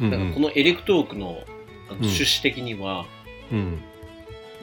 [0.00, 1.42] うんだからこのエレクトークの
[1.90, 3.06] 趣旨的には、
[3.50, 3.82] うん、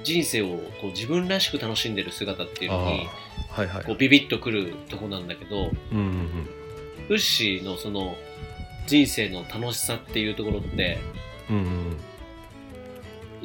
[0.03, 3.07] 人生をこう自分らしく楽しんでる姿っていうあのに
[3.49, 3.83] あはいはい。
[3.85, 6.49] こうビビッとくるとこなんだけどうんうん
[7.09, 8.15] ウッシーのその
[8.87, 10.99] 人生の楽しさっていうところって
[11.49, 11.59] うんう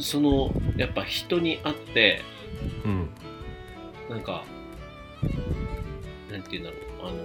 [0.01, 2.23] んそのやっぱ人に会って
[2.85, 2.91] うん。
[2.91, 3.11] うん
[4.09, 4.43] なんか
[6.31, 7.19] なんて言うんだろうあの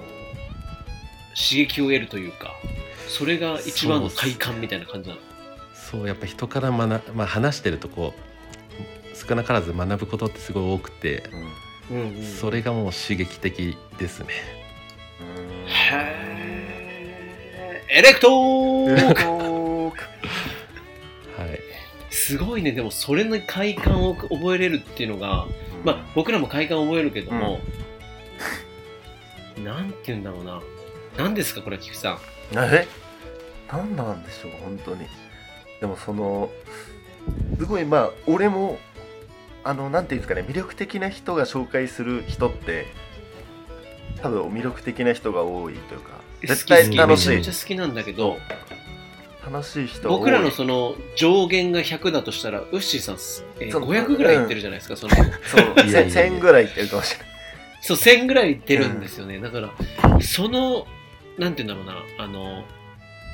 [1.33, 2.51] 刺激を得るというか
[3.07, 5.21] それが一番の快感みたいな感じなの。
[5.73, 8.32] そうやっぱ人から学、まあ、話してるとこう
[9.13, 11.29] 少なからず学ぶことってすごい多くて
[11.89, 14.27] うんうんそれがもう刺激的ですね。
[15.65, 17.99] へー。
[17.99, 20.01] エレクトーク。
[21.41, 21.59] はい。
[22.09, 22.71] すごいね。
[22.71, 25.45] でもそれの快感を覚えれるっていうのが
[25.83, 27.59] まあ僕らも快感を覚えるけども、
[29.63, 30.61] なんて言うんだろうな。
[31.17, 32.19] 何ですかこれ菊池さん。
[32.55, 32.87] え？
[33.71, 35.05] 何なんでしょう本当に。
[35.79, 36.49] でもその
[37.59, 38.79] すごいまあ俺も
[39.63, 42.87] あのなんていうんですかね魅力的な人が紹介する人って
[44.21, 46.09] 多分魅力的な人が多いというか
[46.41, 47.29] 絶対好き楽しい。
[47.29, 48.37] めちゃめちゃ好きなんだけど
[49.45, 50.19] 楽しい人が多い。
[50.19, 53.15] 僕らのその上限が100だとしたらウッシーさん、
[53.59, 55.15] えーその500ぐらいいってるじゃないですか、その。
[55.15, 55.21] そ
[55.57, 55.87] う。
[55.87, 56.31] いやいやいや。
[56.31, 57.27] 1000ぐらいいってるかもしれない。
[57.81, 59.69] そう1000ぐらいいってるんですよね、だから
[60.21, 60.87] その
[61.37, 62.63] なんて言うんだろうなあの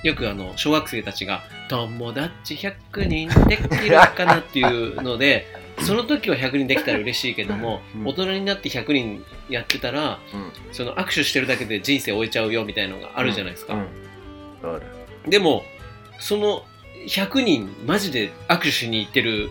[0.02, 5.46] よくあの小学生たちが「友達100人できるかな」っていうので
[5.82, 8.08] その時は100人できたら嬉しいけども、うん。
[8.08, 10.52] 大人になって100人やってたらうん。
[10.74, 13.76] その握手してるだけで人生終えちゃうよみたいなのがあるじゃないですか、
[15.28, 15.64] でも
[16.20, 16.64] その
[17.08, 19.50] 100人マジで握手しに行ってる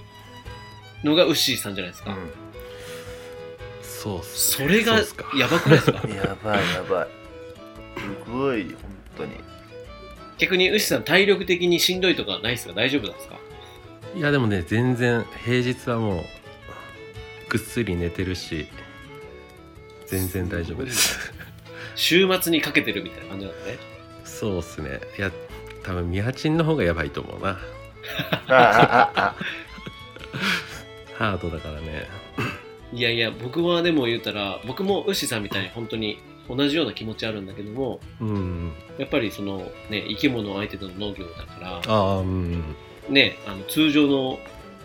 [1.03, 2.17] のがウッシーさんじゃないですか、
[3.83, 4.99] そうそれが
[5.37, 6.03] やばくないですか？
[6.05, 7.09] う んやばいやばい。
[8.27, 8.75] すごい本
[9.17, 9.33] 当に。
[10.39, 12.75] 逆にウッシーさん体力的にしんどいとかないですか？
[12.75, 13.37] 大丈夫なんですか？
[14.15, 16.25] いやでもね全然平日はもう
[17.49, 18.67] ぐっすり寝てるし
[20.07, 21.33] 全然大丈夫です。
[21.95, 23.79] 週末にかけてるみたいな感じなんだね。
[24.25, 25.01] そうっすね。
[25.19, 25.31] いや
[25.83, 27.59] 多分ミハチンの方がやばいと思うな。
[28.47, 32.09] ハードだからね。
[32.93, 36.19] いやいや僕はでも言うたら僕もウッシーさんみたいに本当に
[36.49, 38.73] 同じような気持ちあるんだけどもうん。
[38.97, 39.59] やっぱりその
[39.91, 42.77] ね生き物相手の農業だからああうん
[43.09, 44.39] ねあの通常の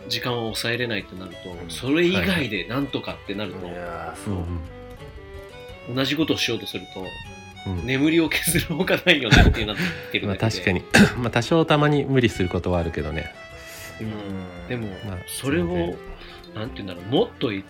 [0.07, 1.69] 時間を抑えれないとなると、ん。
[1.69, 3.59] それ以外でなんとかってなると、
[4.25, 5.95] そう、ん。
[5.95, 7.05] 同じことをしようとすると
[7.71, 7.85] うん。
[7.85, 9.77] 眠りを削るほかないよねっていうなっ
[10.11, 10.73] てるまあだけで。
[10.73, 11.17] 確かに。
[11.21, 13.33] まあ多少たまに無理することはあるけどね。
[14.01, 14.67] うん。
[14.67, 15.97] でも、まあそれを全然。
[16.55, 17.63] なんて言うんだろうもっとい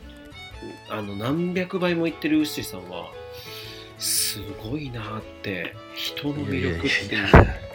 [0.90, 3.08] あの何百倍も言ってるウッシーさんは
[3.98, 7.20] すごいなって人の魅力っていう。
[7.20, 7.73] いやいやい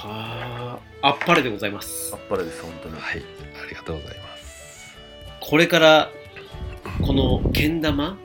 [0.00, 2.12] はああっぱれでございます。
[2.14, 2.94] あっぱれです本当に。
[2.94, 3.22] はい。
[3.62, 4.96] ありがとうございます。
[5.40, 6.10] これから
[7.02, 8.16] このけん玉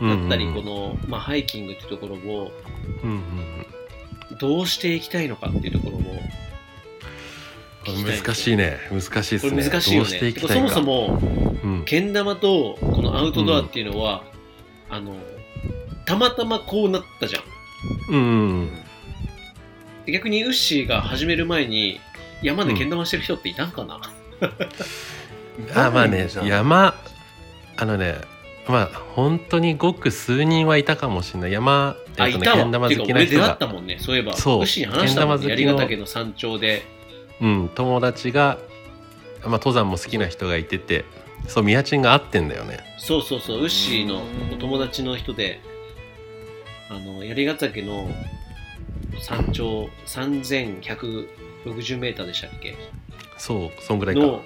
[0.00, 2.52] だったり、うんこの、まあ、ハイキングっていうところを
[3.02, 3.66] うんうん
[4.38, 6.12] どうしていきたいのかっていうところも
[7.88, 8.78] うん難しいね。
[8.90, 10.32] 難しいですこねれ難しいよね。
[10.32, 11.20] そもそも
[11.64, 11.84] うん。
[11.84, 14.22] けん玉とこのアウトドアっていうのは、
[14.88, 15.16] あの
[16.06, 17.42] たまたまこうなったじゃん
[18.10, 18.70] うん
[20.10, 22.00] 逆にウッシーが始める前に
[22.42, 22.90] 山でけん。
[22.90, 24.00] 玉してる人っていたんかな、
[25.74, 26.46] あまあねじゃあ？
[26.46, 26.94] 山
[27.76, 28.16] あのね
[28.68, 31.52] まあ本当にごく数人はいたかもしれない。
[31.52, 32.56] 山あ、えっとねいたわ。
[32.58, 34.32] けん玉好てか俺出会きな人がったもんねそういえば。
[34.34, 34.58] そう。
[34.60, 35.56] ウッシーに話したもんね。
[35.56, 35.88] けん玉好きの。
[35.88, 36.82] 槍ヶ岳の山頂で。
[37.40, 38.58] うん友達が
[39.42, 41.06] まあ登山も好きな人がいてて
[41.48, 42.80] そう宮地が合ってんだよね。
[42.98, 43.60] そうそうそう。
[43.62, 45.60] ウッシーのお友達の人で
[46.90, 48.10] あの槍ヶ岳の
[49.22, 52.74] 山頂3160メーターでしたっけ？
[53.36, 54.20] そうそんぐらいか。
[54.20, 54.42] の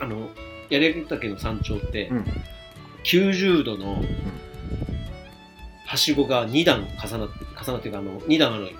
[0.00, 0.28] あの
[0.70, 2.24] 槍ヶ岳の山頂ってうん。
[3.04, 4.00] 90度の
[5.86, 8.76] はしごが2段重なって重なっていうかあの2段あるのよ。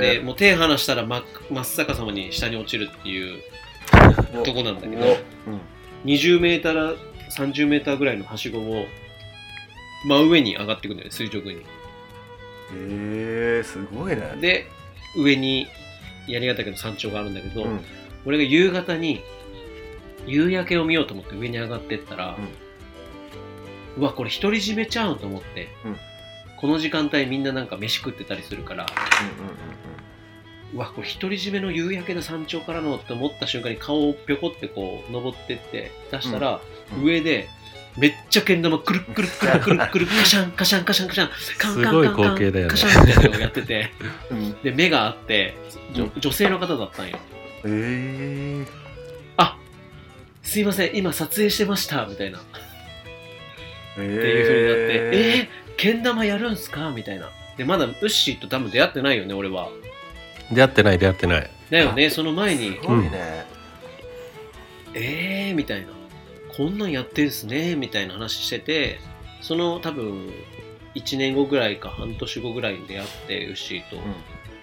[0.00, 3.42] でへもう手離したら真っ真っ逆さまに下に落ちるっていう
[3.92, 5.60] えとこなんだけどうん。
[6.04, 6.96] 20メーター
[7.32, 8.86] 30メーターぐらいのはしごを
[10.06, 11.62] 真上に上がっていくんだよね垂直に
[12.74, 14.36] へえすごいね。
[14.40, 14.66] で
[15.16, 15.66] 上に
[16.26, 17.80] 槍ヶ岳の山頂があるんだけど、うん。
[18.26, 19.22] 俺が夕方に
[20.26, 22.36] 夕焼けを見ようと思って上に上がってったら、
[23.96, 25.96] うわこれ独り占めちゃうと思って、うん。
[26.58, 28.84] この時間帯みんななんか飯食ってたりするから
[30.74, 36.60] うわこれ独り占めの夕焼けの山頂からのって思った瞬間に顔をぴょこってこう登ってって出したら、
[36.94, 37.02] うん。
[37.02, 37.48] 上で
[38.00, 43.90] めっちゃけん玉くるくるくるくるくるカシャンカシャンカシャンカシャンカンカンすごい光景だよねカシャンみたいなのをやってて
[44.30, 45.54] うんで目があって
[45.92, 47.20] じょ女性の方だったんよへ
[47.66, 48.66] え
[49.36, 49.58] あ
[50.42, 52.58] すいません今撮影してましたみたいなって
[53.92, 59.68] っていう風になってえー、けん玉やるんすかみたいなでまだウッシーと多分出会ってないよね俺は
[60.50, 63.44] 出会ってない出会ってないだよねその前にすごいね
[64.94, 65.99] えーみたいな
[66.60, 69.00] こんなんやってんすねみたいな話してて
[69.40, 70.30] その多分
[70.94, 73.96] 1年後ぐらいか半年後ぐらいに出会ってウッシーと、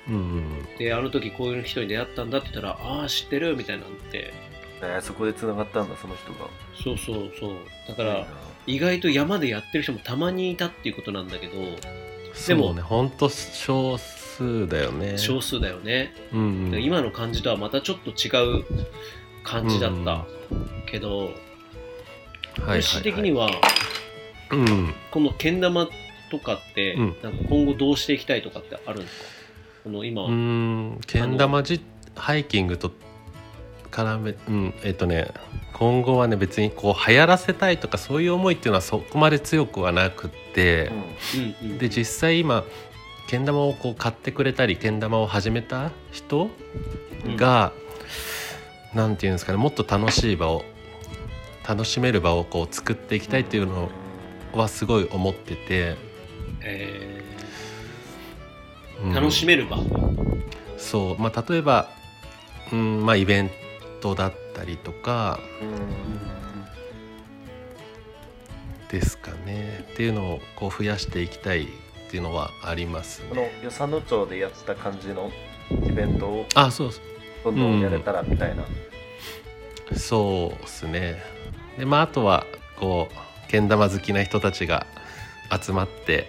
[0.08, 0.14] うん。
[0.14, 4.32] うんであの時こういう人に出会ったんだって言ったらああ知ってるみたいになって。
[4.84, 6.48] えーそこで繋がったんだその人が。
[6.84, 7.56] そうそうそう。
[7.88, 8.28] だから
[8.68, 11.54] 意外と山でやってる人もたまにいたっていうことなんだけど
[12.36, 15.18] そうね本当少数だよね。
[15.18, 16.72] 少数だよね、うんうん。
[16.72, 18.66] で今の感じとはまたちょっと違う
[19.44, 20.28] 感じだった
[20.86, 21.47] けど、はいはいはい
[22.66, 23.50] 私的には
[24.52, 24.94] うん。
[25.12, 25.88] このけん玉
[26.32, 27.16] とかって、うん。
[27.22, 29.26] なんか今後どうしていきたいとかってあるんですか？
[29.84, 31.00] この今、うーん。
[31.06, 31.82] けん玉じ
[32.16, 32.92] ハイキングと
[33.92, 34.74] 絡めうん。
[34.84, 35.32] えっ、とね
[35.74, 40.92] 今後はね別にこう流行らせたいとかそういう思いっていうのはそこまで強くはなくって、
[41.64, 41.70] うん。
[41.70, 42.64] うんで実際今
[43.28, 46.50] けん玉をこう買ってくれたりけん玉を始めた人
[47.36, 47.74] が、
[48.94, 50.64] なんていうんですかねもっと楽しい場を
[51.68, 53.90] 楽しめる場をこう作っていきたいっていうの
[54.54, 55.96] はすごい思ってて、
[56.62, 57.24] え
[59.04, 59.12] うん。
[59.12, 59.78] ー楽しめる場、
[60.78, 61.22] そう。
[61.22, 61.90] まあ例えば、
[62.72, 63.52] うんまあ、イベン
[64.02, 65.40] トだったりとか。
[68.90, 69.86] ですかね。
[69.92, 73.52] っていうのをこう増やしていきたいっていうのはありますこのね。
[73.62, 75.30] 与謝野町でやった感じの
[75.86, 76.92] イベントをあそう
[77.44, 78.64] どんどんやれたらみたいな、
[79.98, 81.22] そうですね。
[81.78, 82.46] でまああとは
[82.80, 84.86] こうけん玉好きな人たちが
[85.50, 86.28] 集まって、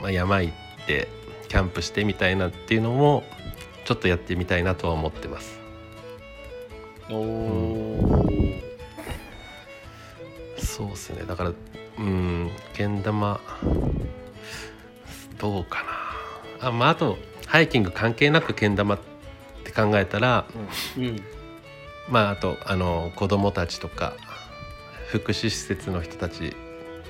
[0.00, 1.08] まあ、山行って
[1.48, 3.24] キャンプしてみたいなっていうのも
[3.84, 5.60] ちょっとやってみたいなとは思ってます。
[7.10, 8.62] おー。
[10.58, 11.24] そうですね。
[11.26, 11.52] だから
[11.98, 13.40] うんけん玉
[15.38, 15.84] どうか
[16.60, 16.68] な。
[16.68, 18.98] あまああとハイキング関係なくけん玉っ
[19.64, 20.46] て考えたら
[20.96, 21.22] うん。
[22.08, 24.14] まああとあの子供たちとか
[25.18, 26.56] 福祉施設の人たち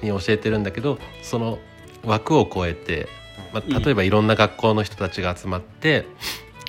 [0.03, 1.59] に教えてるんだけどその
[2.05, 3.09] 枠を超えて、
[3.55, 6.07] まあ、例えばいろんな学校の人たちが集まって、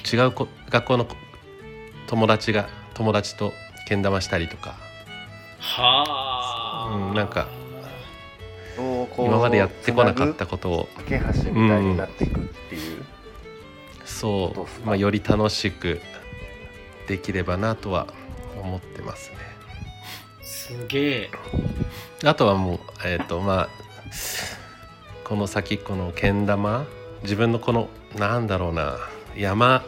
[0.09, 1.17] 違うこ学校のこ
[2.07, 3.51] 友達が友達と
[3.85, 4.77] けん玉したりとか、
[5.59, 6.05] は
[6.89, 7.49] あ、うんなんか
[9.17, 10.89] 今までやってこなかったことを。
[10.95, 13.01] 架け橋みたいになっていくっていう、う。
[13.01, 13.05] っ
[14.05, 14.27] すか？
[14.27, 15.99] う、まあ、より楽しく
[17.09, 18.07] できればなとは
[18.61, 19.54] 思ってますね。
[20.65, 21.29] すげえ。
[22.23, 23.69] あとはもうえっ、とまあ
[25.23, 26.87] この先このけん玉
[27.21, 28.97] 自分のこのなんだろうな
[29.37, 29.83] 山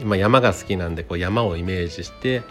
[0.00, 2.42] 今山が好きなんでこう山をイメージして、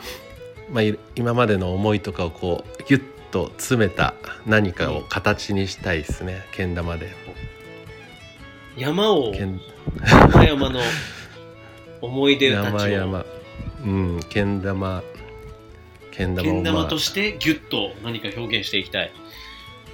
[0.71, 4.13] まあ、い今までの思いとかをこうギュッと詰めた
[4.45, 7.09] 何かを形にしたいですねけん玉で。
[8.77, 10.79] 山を山々の
[12.01, 12.87] 思い出たちを。
[12.87, 13.25] 山々
[13.83, 15.01] うんけん玉
[16.15, 19.11] けん玉を、まあ玉としてギュッと何か表現していきたい。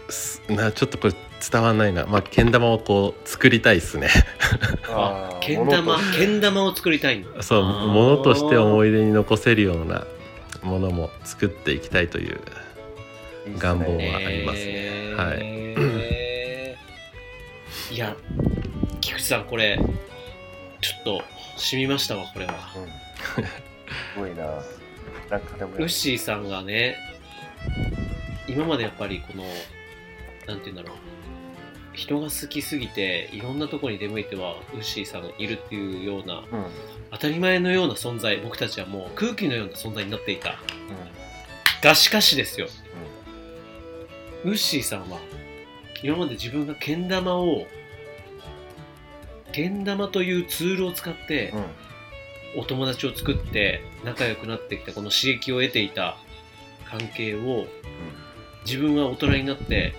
[0.10, 1.14] すなちょっとこれ
[1.52, 2.06] 伝わんないな。
[2.06, 4.10] まあけん玉をこう作りたいですね。
[4.90, 7.42] あーけん玉けん玉を作りたいんだ。
[7.42, 10.06] そうものとして思い出に残せるような
[10.62, 12.40] ものも作っていきたいという
[13.58, 15.14] 願望はありますね。
[15.16, 15.62] はい。
[17.94, 18.16] いや
[19.02, 19.78] 菊池さんこれ
[20.82, 21.22] ちょっと
[21.58, 22.54] 染みましたわこれは。
[22.76, 22.80] う
[23.42, 23.44] ん。
[23.46, 23.50] す
[24.18, 24.62] ごいな
[25.32, 26.98] なんかでもウッシーさんがね
[28.48, 29.44] 今までやっぱりこの
[30.46, 30.98] なんて言うんだろう。
[31.94, 36.60] 人が好きすぎていろんなところに出向いてはウッシーさんがいるっていうようなうん。
[36.60, 36.66] うん
[37.14, 40.58] 当たり前のような存在僕たちはもう空気のような存在になっていた。
[41.82, 42.68] がしかしですよ。
[44.46, 45.20] ウッシーさんは
[46.04, 47.68] 今まで自分がけん玉を
[49.52, 51.64] けん玉というツールを使ってうん
[52.58, 56.18] お友達を作って仲良くなってきたこの刺激を得ていた
[56.90, 57.66] 関係を
[58.66, 59.94] 自分は大人になって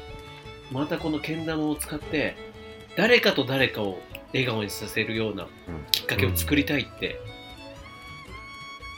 [0.71, 2.37] またこのけん玉を使って
[2.97, 3.99] 誰かと誰かを
[4.33, 5.47] 笑顔にさせるような
[5.91, 7.21] きっかけを作りたいって、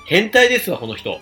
[0.06, 1.20] 変態ですわこの人。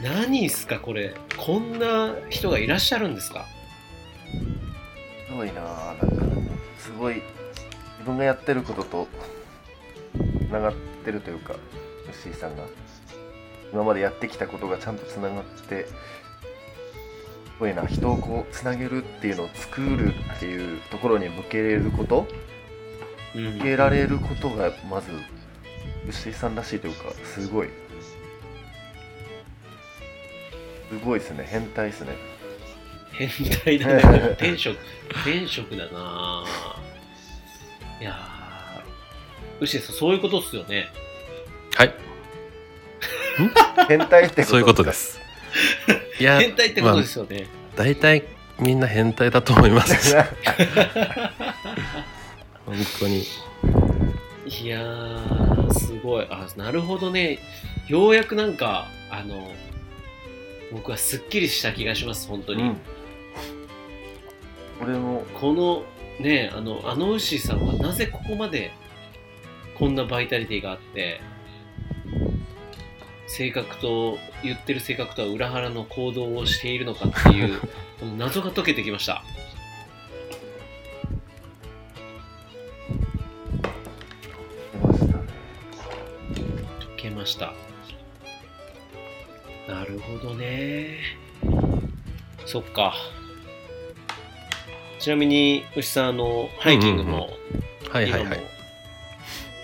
[0.00, 1.14] 何っすかこれ。
[1.36, 3.46] こんな人がいらっしゃるんですか？
[5.28, 6.06] すごいななんか
[6.78, 7.22] すごい
[8.02, 9.08] 自分がやってることと
[10.12, 11.54] つながってるというか
[12.12, 12.64] 吉井さんが
[13.72, 15.94] 今までやってきたことがちゃんとつながってす
[17.60, 22.26] ごいな人をこうつなげるっていうのを作るっていうところに向けれること
[23.36, 23.58] うん。
[23.58, 25.12] 向けられることがまず
[26.10, 27.68] 吉井さんらしいというかすごい。
[30.90, 31.46] すごいですね。
[31.48, 32.16] 変態ですね。
[33.12, 33.28] 変
[33.60, 34.76] 態だね天職
[35.24, 36.44] 天職だな。
[36.44, 36.81] ぁ
[38.02, 39.62] いやー。
[39.62, 40.88] 牛さんそういうことっすよね。
[41.76, 41.94] はい。
[43.86, 45.20] 変態ってことそういうことです。
[46.18, 47.46] いや 変態ってことですよね、
[47.76, 48.24] 大体
[48.58, 50.16] みんな変態だと思います。
[52.66, 53.24] 本当に。
[54.48, 56.26] いやーすごい。
[56.28, 57.38] あなるほどね。
[57.86, 59.52] ようやくなんかあの
[60.72, 62.76] 僕はすっきりした気がします本当に、うん。
[64.82, 65.24] 俺も。
[65.40, 65.84] この
[66.22, 68.72] ねあのあのウッシーさんはなぜここまで
[69.78, 71.20] こんなバイタリティがあって
[73.26, 77.60] 性格と言ってる性格とは裏腹の行動をしているのかっていう
[77.98, 79.24] この謎が解けてきました。
[86.78, 87.54] 解けました。
[89.66, 90.98] なるほどね。
[92.44, 92.94] そっか
[95.02, 97.28] ちなみに牛さんあのハイキングも今も
[97.90, 98.28] はいはいはい。
[98.28, 98.38] はい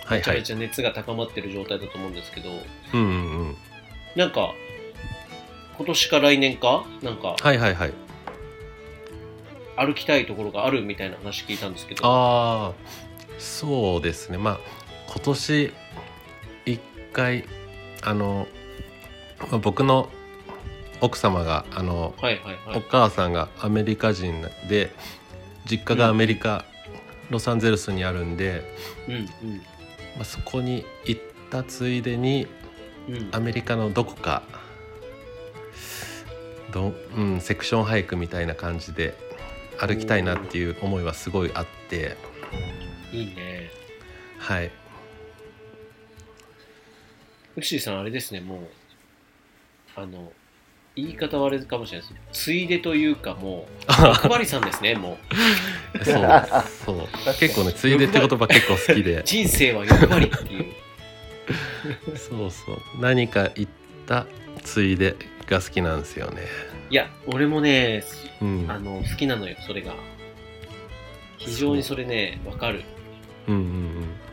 [0.05, 0.18] はい。
[0.18, 2.51] めちゃめちゃ熱が高まってる状態だと思うんですけど、
[2.93, 3.57] うんうんうん。
[4.16, 4.53] なんか
[5.76, 7.93] 今年か来年かなんかはいはいはい。
[9.76, 12.05] 歩きたいところがあるみたいな話聞いたんですけど。
[12.05, 12.72] ああ
[13.39, 14.39] そうですね。
[14.39, 14.59] まあ
[15.07, 15.72] 今年
[16.66, 16.80] 一
[17.12, 17.45] 回
[18.03, 18.49] あの、
[19.39, 20.09] まあ僕の
[21.01, 22.78] 奥様があのはいはいはい。
[22.78, 24.91] お母さんがアメリカ人で
[25.71, 26.64] 実家がアメリカ、
[27.31, 28.62] ロサンゼルスにあるんで、
[29.07, 29.25] うんうん。
[30.16, 32.47] まあ、そこに行ったついでに
[33.09, 33.29] うん。
[33.33, 34.43] アメリカのどこか
[36.73, 39.14] ど、うん、セクションハイクみたいな感じで
[39.79, 42.16] 歩きたいなっていう思いはすごいあって。
[43.12, 43.71] いいね。
[44.39, 44.71] はい。
[47.57, 48.61] ウッシーさんあれですねもう
[49.97, 50.33] あの
[51.01, 52.44] 言い方はあれかもしれないです。
[52.44, 55.16] ついでというかもう 欲張りさんですねも
[55.94, 56.05] う。
[56.05, 56.49] そう
[56.84, 57.34] そう。
[57.38, 59.22] 結構ねついでって言葉結構好きで。
[59.24, 60.74] 人生は欲張りっていう。
[62.16, 62.80] そうそう。
[63.01, 63.68] 何か言っ
[64.07, 64.26] た
[64.64, 65.14] ついで
[65.46, 66.42] が好きなんですよね。
[66.90, 68.03] いや俺もね
[68.42, 68.66] うん。
[68.68, 69.94] あの好きなのよそれが。
[71.36, 72.82] 非常にそれねわかる。
[73.46, 74.28] うんうんうん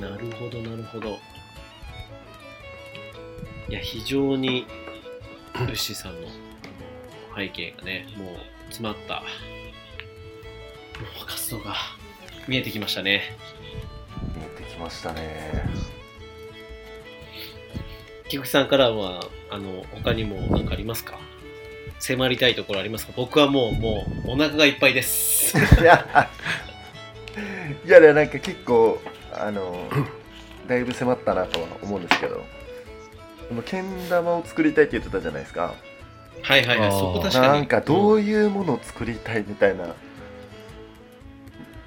[0.00, 1.18] なるほどなるほど。
[3.68, 4.66] いや非常に
[5.54, 6.28] ウッシーさんの
[7.36, 8.36] 背景がねもう
[8.66, 9.22] 詰まったも
[11.22, 11.74] う活動が
[12.48, 13.36] 見えてきましたね。
[14.36, 15.68] 見えてきましたね。
[18.28, 21.18] 菊池さんからはあの他にも何かありますか？
[21.98, 23.12] 迫りたいところありますか？
[23.16, 25.56] 僕はもうもうお腹がいっぱいです。
[25.80, 26.28] いや
[27.86, 29.00] いやいやなんか結構
[29.32, 29.88] あの
[30.66, 32.44] だいぶ迫ったなとは思うんですけど。
[33.64, 35.74] けん玉を作りたいって言ってたじゃないですか。
[36.42, 37.46] はいはいはいそこ確かに。
[37.48, 39.86] なんかどういうものを作りたいみたいな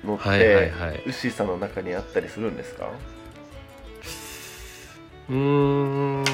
[0.03, 1.03] のって、はいはいはい。
[1.05, 2.89] ウッシーさんの中にあったりするんですか？
[5.29, 6.25] うーん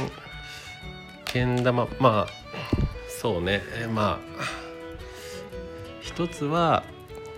[1.25, 1.87] けん玉。
[1.99, 2.33] まあ
[3.07, 3.61] そうね。
[3.83, 4.43] えまあ
[6.01, 6.83] 一つは、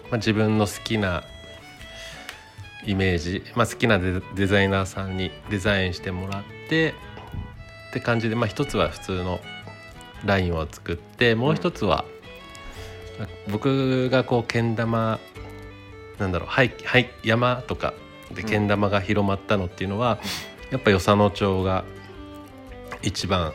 [0.09, 1.25] まあ、自分の好きな
[2.85, 6.93] イメージ、まあ、好きなデデザイナーさんにデザインしてもらって
[7.89, 9.39] って感じで、まあ、一つは普通の
[10.25, 12.05] ラインを作ってもう一つは、
[13.19, 15.19] まあ僕がこうけん玉
[16.19, 17.93] なんだろうはいはい山とか
[18.33, 20.19] でけん玉が広まったのっていうのは、
[20.71, 21.83] やっぱ与謝野町が
[23.01, 23.51] 一番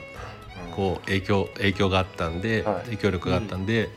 [0.75, 2.85] こう影響影響があったんで、はい。
[2.85, 3.89] 影響力があったんで、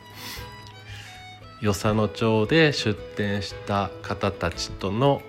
[1.61, 5.21] 与謝野町で出店した方たちとの、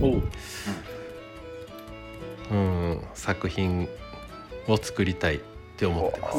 [0.00, 0.22] おう。
[2.50, 3.88] うん、作品
[4.66, 5.40] を作りたいっ
[5.76, 6.38] て思ってます。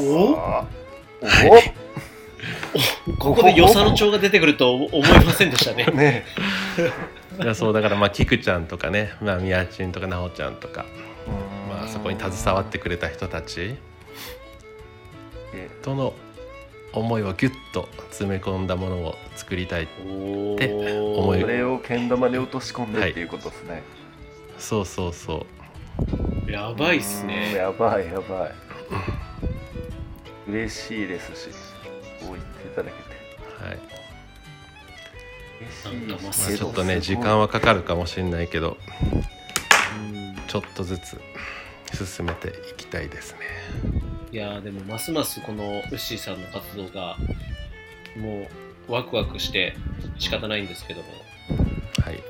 [1.49, 1.73] はい。
[3.19, 5.85] ここで与謝野町が出てくると思いませんでしたね。
[5.87, 6.25] おね。
[7.41, 10.85] いやそうだからまあキクちゃんとかね、まあ、みやちんとかなおちゃんとか、
[11.69, 13.77] まあ、そこに携わってくれた人たち
[15.81, 16.13] との
[16.93, 23.83] 思いをギュッと詰め込んだものを作りたいおて思いそれをけん玉に落とし込んでっていうことですね、
[24.57, 25.45] そうそうそ
[26.47, 26.51] う。
[26.51, 28.53] やばいっすうんねやばいやばい。
[30.49, 31.49] 嬉しいですし
[32.19, 33.11] こう言っていただけて。
[33.63, 33.77] はい、
[36.23, 38.77] まあ、ちょっとね時間はかかるかもしれないけど
[40.47, 41.21] ちょっとずつ
[42.05, 43.39] 進めていきたいですね
[44.32, 47.17] いやーでもますますこのウッシーさんの活動が
[48.17, 48.47] も
[48.88, 49.75] うワクワクして
[50.17, 51.07] 仕方ないんですけども。
[52.03, 52.23] はい、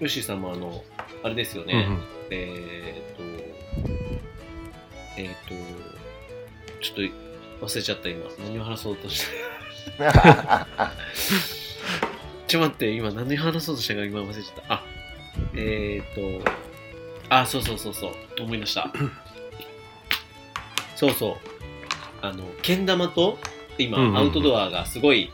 [0.00, 0.82] ウッシーさんもあの
[1.22, 1.86] あれですようんね、
[2.30, 3.22] えーっと
[5.16, 5.48] えーっと
[6.82, 6.96] ちょっ
[7.60, 8.24] と忘れちゃった今。
[8.44, 9.26] 何を話そうとして。
[12.46, 14.74] ちょっと待って今何を話そうとしたか今忘れちゃった。
[14.74, 14.84] あ
[15.54, 16.50] えーっと
[17.30, 18.12] あそうそうそうそう。
[18.40, 18.90] 思い出した
[20.98, 21.36] そうそう。
[22.22, 23.38] あのけん玉と
[23.78, 24.16] 今、うんうんうん。
[24.16, 25.30] アウトドアがすごい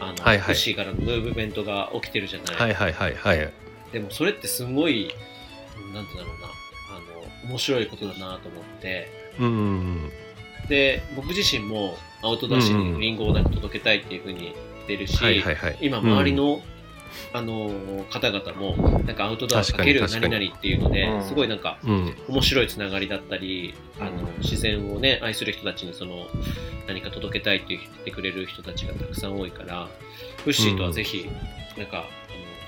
[0.00, 0.74] あの、はいはい。
[0.74, 3.52] からのムーブメントが起きてるじゃない、はいはいはいはい。
[3.92, 5.14] でもそれってすごい
[5.94, 6.46] なんて言うんだろうな。
[6.96, 9.08] あの面白いことだなと思って。
[9.38, 9.62] うんうんう
[10.06, 10.12] ん。
[10.68, 15.78] で僕自身もアウトドアシーンにリンゴをなんか届けたいっていうふうに言ってるし、はいはいはい。
[15.80, 16.60] 今周りの
[17.32, 21.22] あのー方々もなんかアウトドアかける何々っていうのでうん。
[21.24, 22.14] すごいなんかうん。
[22.28, 26.26] 面白いつながりだったりあのうん自然をね愛する人たちにその
[26.86, 29.88] 何か届けたいって言ってくれる人たちがたくさん多いから
[30.44, 31.28] フッシーとはぜひ
[31.78, 32.06] なんかあの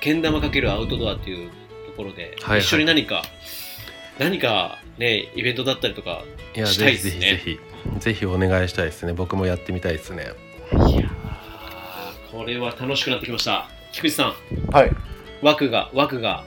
[0.01, 1.51] けん玉かけるアウトドアっていう
[1.87, 3.23] ところで一緒に何か
[4.19, 6.23] 何かねイベントだったりとか
[6.55, 7.31] いやしたいぜひですね。
[7.33, 7.59] ぜひぜ
[7.99, 9.13] ひぜひお願いしたいですね。
[9.13, 10.33] 僕もやってみたいですね。
[10.73, 14.35] いやーこれは楽しくなってきました菊池さん。
[14.71, 14.91] はい。
[15.43, 16.45] 枠が枠が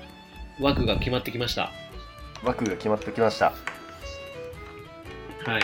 [0.60, 1.72] 枠が決まってきました。
[2.44, 3.54] 枠が決まってきました。
[5.46, 5.62] はい。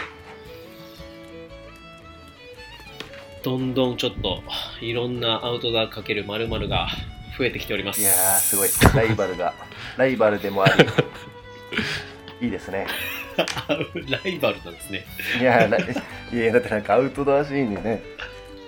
[3.44, 4.42] どんどんちょっと
[4.82, 6.88] いろんなアウトドアかける〇〇が
[7.38, 8.02] 増えてきております。
[8.02, 8.70] いやーすごい。
[8.96, 9.54] ライバルが
[9.98, 10.86] ライバルでもあり
[12.42, 12.88] いいですね。
[13.38, 15.06] ライバルなんですね。
[15.40, 15.72] いやい
[16.38, 18.02] やだってなんかアウトドアシーンにね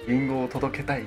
[0.07, 1.05] リンゴを届けたい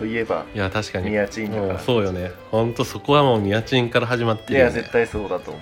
[0.00, 1.10] といえばいや確かに。
[1.10, 1.60] ニアチンだか。
[1.60, 2.32] らもうそうよね。
[2.50, 4.76] ほんとそこはもうニアチンから始まっているよね。
[4.76, 5.60] や絶対そうだと思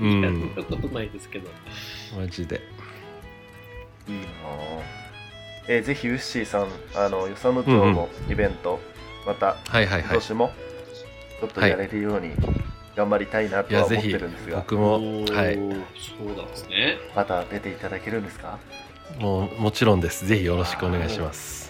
[0.00, 0.04] う。
[0.04, 0.52] うん。
[0.54, 1.48] やったことないですけど。
[2.16, 2.60] マジで。
[4.06, 4.26] いいなぁ。
[5.68, 8.78] えーぜひウッシーさんあの与謝野町のイベント、
[9.26, 10.02] またはいはいはい。
[10.02, 10.52] 今年も
[11.40, 12.30] ちょっとやれるように
[12.96, 14.56] 頑張りたいなとは思ってるんですが。
[14.58, 15.62] 僕もおーはいそ
[16.24, 16.98] うなんですね。
[17.16, 18.58] また出ていただけるんですか？
[19.18, 20.26] もうもちろんです。
[20.26, 21.67] ぜひよろしくお願いします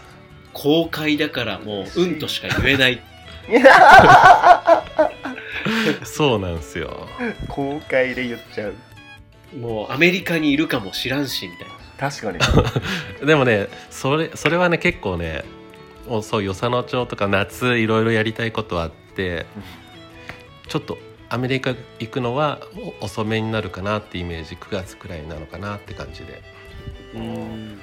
[0.52, 3.00] 公開だからもううんとしか言えない。
[6.04, 7.08] そうなんですよ。
[7.48, 8.74] 公開で言っちゃう。
[9.56, 12.10] もうアメリカにいるかもしらんしみたいな。
[12.10, 12.38] 確かに。
[13.26, 15.44] でもねそれそれはね結構ね
[16.06, 19.46] もうそう与謝野町とか夏いろいろやりたいことあって
[20.68, 22.60] ちょっとアメリカ行くのは
[23.00, 26.42] お遅めになるかなってイメージ9月くらいなのかなって感じで、
[27.14, 27.80] うん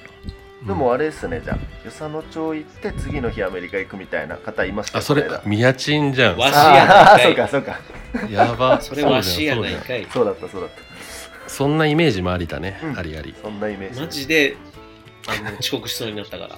[0.65, 1.57] でもあれですねじゃあ。
[1.83, 6.37] 与謝野町行って次の日アメリカ行くみたいな方いましたあそれ宮チンじゃん。
[6.37, 7.49] わしああーやないかい。
[7.49, 7.77] そうか
[8.13, 8.31] そうか。
[8.31, 8.81] やば。
[8.81, 10.07] それわしやないかい。
[10.11, 10.69] そうだったそうだっ
[11.47, 12.97] そんなイメージもありだね、うん。
[12.97, 13.33] ありあり。
[13.33, 14.01] たそんなイメージ。
[14.01, 14.57] マジで
[15.27, 16.55] あの遅刻しそうになったから。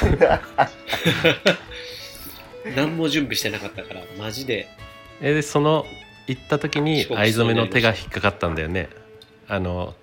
[2.76, 4.68] 何も準備してなかったからマジで。
[5.22, 5.86] えでその
[6.26, 8.90] 行った時に藍染めの手が引っかかったんだよね。
[9.48, 9.94] あの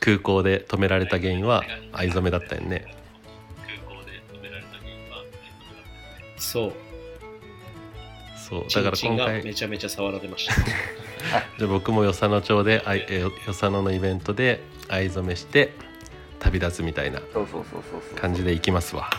[0.00, 2.86] 空港で止められた原因は藍染めだったよね。
[6.38, 6.72] そう。
[8.36, 8.64] そう。
[8.74, 10.54] だからチンチンが今回めちゃめちゃ触られました。
[11.58, 15.72] じゃあ僕も与謝野町であいえ与謝野のイベントで藍染めして
[16.38, 18.18] 旅立つみたいなそうそうそうそうそう。
[18.18, 19.10] 感じで行きますわ。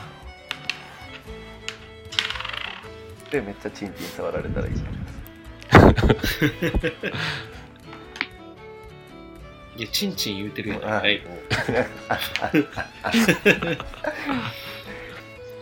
[3.29, 4.73] でめっちゃチンチン触られたらいい
[9.81, 10.85] いやチンチン言うてるやん。
[10.85, 11.23] あはい。
[11.25, 11.39] もう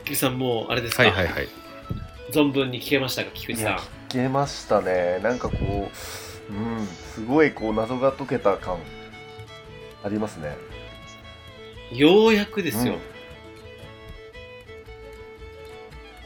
[0.03, 1.47] 菊池さんもうあれですか、はいはいはい。
[2.29, 3.77] 存分に聞けましたか菊池さん？
[4.09, 5.19] 聞けましたね。
[5.23, 5.89] なんかこ
[6.49, 8.79] ううんすごいこう謎が解けた感
[10.03, 10.57] ありますね。
[11.93, 12.95] ようやくですよ、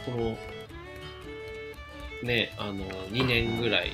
[0.08, 0.14] うん。
[0.16, 0.36] この
[2.24, 2.74] ねあの
[3.12, 3.92] 2年ぐらい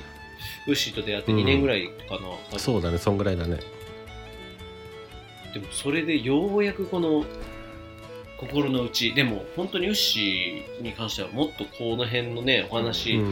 [0.66, 2.18] ウッシーと出会って2年ぐらいか
[2.50, 3.60] な、そうだねそんぐらいだね
[5.52, 7.24] でもそれでようやくこの
[8.38, 13.24] 心の内でも本当にウッシーに関してはもっとこの辺のねお話、うん。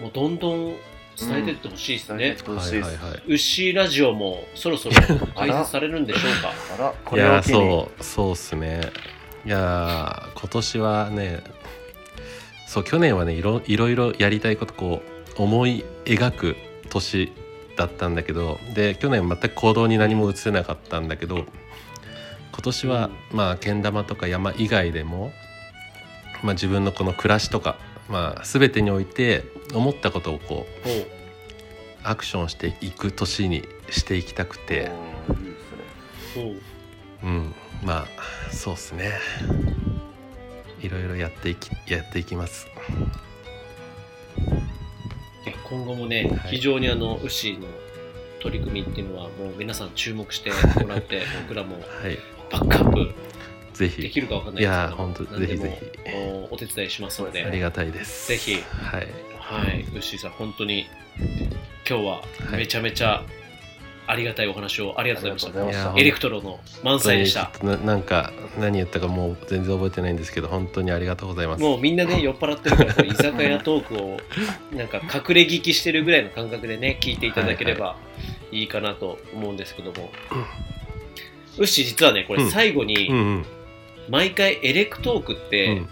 [0.00, 0.76] もうどんどん
[1.18, 3.22] 伝えていってほしいですね、楽しいですはいはいはい。
[3.26, 4.94] ウッシーラジオもそろそろ
[5.34, 6.52] 開設されるんでしょうか？
[6.78, 6.94] あら。
[7.04, 7.52] こいやーれを機に。
[7.52, 8.80] そうそうっすね。
[9.44, 11.42] いやー今年はね
[12.66, 15.02] そう去年はねいろいろいろやりたいことこ
[15.38, 16.56] う思い描く
[16.90, 17.30] 年
[17.76, 21.44] だったんだけどで去年全く行動に何も移せなかったんだけど
[22.52, 25.30] 今年は、まあけん玉とか山以外でも、
[26.42, 27.76] まあ、自分のこの暮らしとか、
[28.08, 30.88] まあ、全てにおいて思ったことをこう
[32.02, 34.90] アクションしていく年にしていきたくて。
[37.22, 39.12] うん、まあそうっすね。
[40.80, 42.66] いろいろやっていきやっていきます。
[45.68, 46.56] 今後もね、はい。
[46.56, 47.66] 非常にあのウッシーの
[48.40, 50.50] 取り組みっていうのはもう皆さん注目して
[50.82, 52.18] もらって 僕らもはい、
[52.50, 53.14] バックアップ
[53.72, 54.02] ぜひ。
[54.02, 55.92] できるかわかんないいやーですけど本当ぜひぜ
[56.50, 57.44] おお手伝いしますので。
[57.44, 58.28] ありがたいです。
[58.28, 58.54] ぜひ。
[58.54, 59.06] はい、
[59.38, 59.80] はい。
[59.80, 60.86] ウッシーさん本当に
[61.88, 62.22] 今日はは
[62.54, 62.56] い。
[62.58, 63.24] めちゃめちゃ
[64.06, 71.62] ありがたいお話をありがとうございました、エレクトークの満載でしたななんか何言ったかもう全然覚えてないんですけど本当にありがとうございます。
[71.62, 74.18] もうみんなね酔っ払ってるから居酒屋トークを
[74.72, 77.96] なんか隠れ聞きしてるぐらいの感覚でね聞いていただければ
[78.52, 80.10] いいかなと思うんですけども、
[81.58, 83.44] ウッシー実はねこれうん最後に、
[84.08, 85.88] 毎回エレクトークって、うん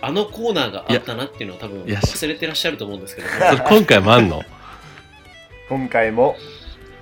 [0.00, 3.28] あのコーナーがあったなっていうのは多分忘れてらっしゃると思うんですけど
[3.68, 4.42] 今回もあんの
[5.68, 6.36] 今回も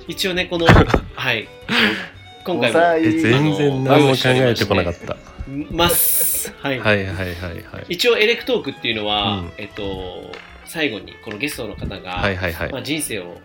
[0.09, 0.66] 一応ねこの
[1.14, 1.48] はい。
[2.44, 2.78] 今回も。
[3.00, 5.16] 全然何も考えてこなかった。
[5.70, 6.54] ます。
[6.59, 7.86] はい、はいはいはいはい。
[7.88, 9.52] 一応エレクトークっていうのは、うん。
[9.59, 10.30] えっと
[10.64, 12.72] 最後にこのゲストの方が、はいはいはい。
[12.72, 13.40] まあ、人生を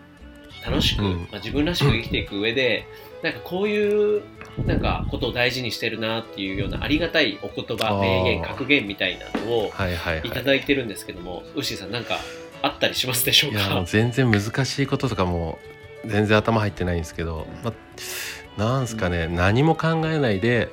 [0.64, 1.12] 楽しく、うん。
[1.22, 2.86] まあ、自分らしく生きていく上で、
[3.22, 4.22] なんかこういう
[4.66, 10.28] なんかことを大事にしてるなっていうようなありがたいお言葉名言格言みたいなのをはいはいはい。
[10.28, 12.18] いただいてるんですけども、ウッシーさんなんか
[12.62, 15.58] あったりしますでしょういやもうか全然難しいこととかも
[16.06, 20.68] 全然頭入ってないんですけど、まあ、なんすかね、何も考えないで、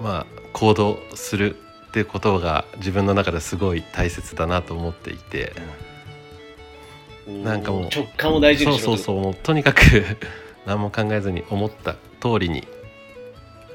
[0.00, 1.56] まあ、行動する
[1.88, 5.52] ってことが自分の中ですごい大切だなと思っていて。
[7.26, 9.80] なんかもう直感を大事にしろそうそうもうとにかく
[10.64, 12.68] 何も考えずに思った通りに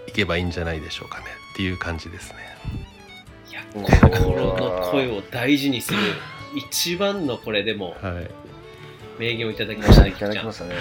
[0.07, 2.37] いけばいいんじゃないでしょうかねっていう感じですね。
[3.49, 5.99] いや心の声を大事にする。
[6.55, 8.40] 一番のこれでもはい、
[9.21, 10.73] 名言をいただきましたねいただきましたね。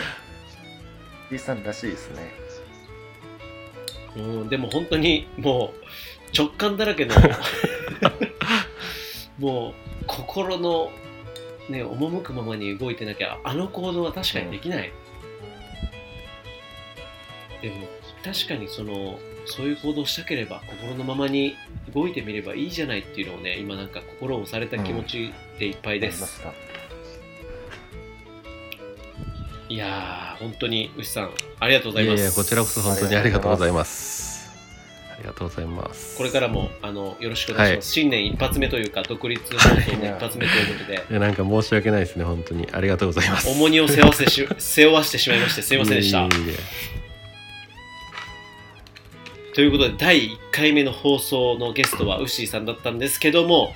[1.31, 2.33] B さんらしいですね。
[4.17, 7.15] うん、でも本当にもう直感だらけの
[9.39, 10.91] もう心の
[11.69, 14.91] ね赴くままに動いてなきゃあの行動は確かにできない、
[17.61, 17.87] でも
[18.25, 21.57] 確かにそのそういう行動したければ心のままに
[21.95, 26.70] 動いてみればいいじゃないっていうのをね今なんか心を押された気持ちでいっぱいです、あり
[29.71, 34.51] いやー本当に牛さんありがとうございますいやいやこちらこそ本当にありがとうございます。
[35.13, 36.19] ありがとうございます。
[36.19, 43.49] これからもあのよろしくお願いします、新年一発目というか独立放送の一発目ということでいやなんか申し訳ないですね本当にありがとうございます。
[43.49, 46.29] 重荷を背負わせし 背負わせてしまいましてすいませんでした
[49.55, 53.73] ということで第1回目の放送のゲストはウッシーさんだったんですけども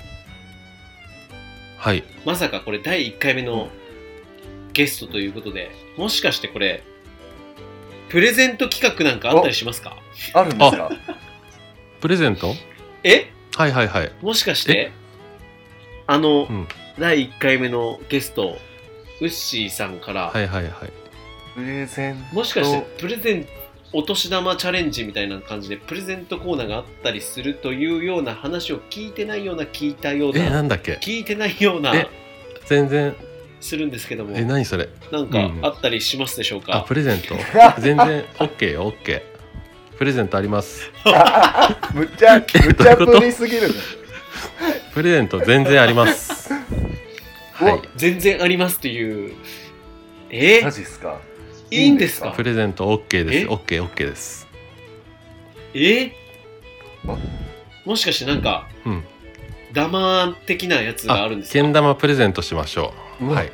[1.77, 2.03] はい。
[2.25, 3.69] まさかこれ第1回目の
[4.75, 6.83] ゲストということでもしかしてこれ
[8.09, 9.97] プレゼント企画なんかあったりしますか？
[10.33, 10.91] あるんですか？
[12.01, 12.53] プレゼント？
[13.03, 13.31] え？
[13.55, 14.11] はいはいはい。
[14.21, 14.91] もしかして
[16.05, 16.67] あの、うん。
[16.99, 18.57] 第1回目のゲスト
[19.21, 20.73] ウッシーさんから、はいはいはい。
[21.55, 22.35] プレゼント。
[22.35, 23.47] もしかしてプレゼン
[23.91, 30.99] お年玉チャレンジみたいな感じでプレゼントコーナーがあったりするというような話を聞いてないような聞いたようえ、ななんだっけ？
[31.01, 32.07] 聞いてないようなえ
[32.65, 33.15] 全然、
[33.65, 34.35] するんですけども。
[34.37, 34.87] え、何それ？
[35.11, 37.35] なんかあったりしますでしょうあ、か、プレゼント？
[37.81, 39.21] 全然 OK よ OK。
[39.97, 40.91] プレゼントあります。
[41.93, 43.73] むちゃむちゃぶりすぎるね。
[44.93, 46.51] プレゼント全然あります。
[47.53, 47.81] はい。
[47.95, 49.33] 全然ありますという。
[50.29, 50.61] え？
[50.63, 51.19] マジっすか？
[51.71, 52.31] いいんですか？
[52.31, 53.41] プレゼント OK でえ？
[53.43, 53.47] す。
[53.47, 54.47] OK、OK です。
[55.73, 56.11] え？
[57.07, 57.17] あ
[57.85, 59.03] もしかしてなんかうん。
[59.73, 61.53] ダマ的なやつがあるんですか？
[61.53, 63.04] けん玉プレゼントしましょう。
[63.19, 63.51] はい。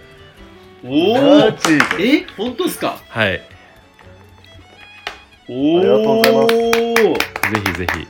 [0.83, 2.97] おおマジえ本当ですか？
[3.09, 3.41] はい。
[5.49, 8.07] おおありがとうございますぜひぜひ。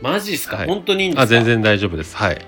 [0.00, 1.22] マジっすか、はい本当にいいんですか？
[1.22, 2.16] あ、全然大丈夫です。
[2.16, 2.44] はい。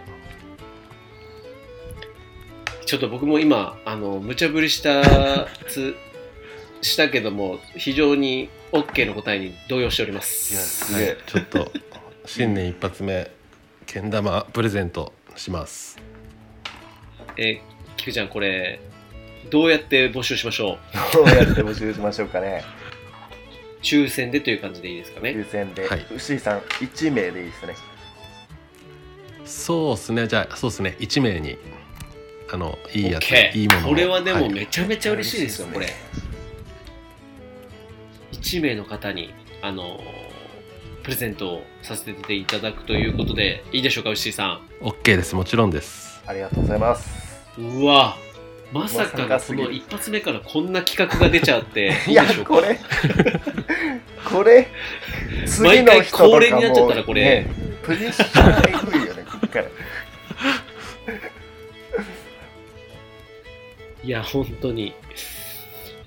[2.87, 5.95] ちょっと僕も今あの無茶ぶりしたつ
[6.83, 11.70] したけども非常に OK の答えに動揺しておりますすげえちょっと、
[12.26, 13.31] 新年一発目、
[13.87, 15.99] けん玉プレゼントします。
[17.41, 17.61] え
[17.97, 18.80] 菊ちゃんこれ
[19.51, 20.78] どうやって募集しましょ
[21.12, 21.16] う？
[21.16, 22.62] どうやって募集しましょうかね。
[23.82, 25.30] 抽選でという感じでいいですかね？
[25.30, 26.07] 抽選で、はい。
[26.14, 27.74] 牛井さん1名でいいですね。
[29.45, 30.28] そうですね。
[30.28, 30.97] じゃあ、そうですね。
[31.01, 31.57] 1名に、
[32.53, 33.88] あの、いいやつ、いいものを。
[33.91, 34.49] これはでもい。
[34.53, 35.86] めちゃめちゃ嬉しいですよ、これ。
[35.86, 35.95] 嬉
[38.51, 39.32] し1名の方に
[39.62, 40.01] あの
[41.03, 45.34] プレゼントをさせていただくということでいいでしょうか牛井さ OK です。
[45.34, 46.22] もちろんです。
[46.26, 47.09] ありがとうございます。
[47.09, 47.30] ん
[47.61, 48.17] うわ
[48.73, 49.69] まさかまさかすぎる。
[49.69, 52.79] この一発目からこんな企画が出ちゃって いいやこれ
[54.25, 54.69] これ
[55.47, 57.23] 次毎回の人とかも恒例になっちゃったらこれ。
[57.25, 57.47] ね
[57.83, 59.65] プレッシャーえぐいよねこっから。
[64.05, 64.95] いや本当に。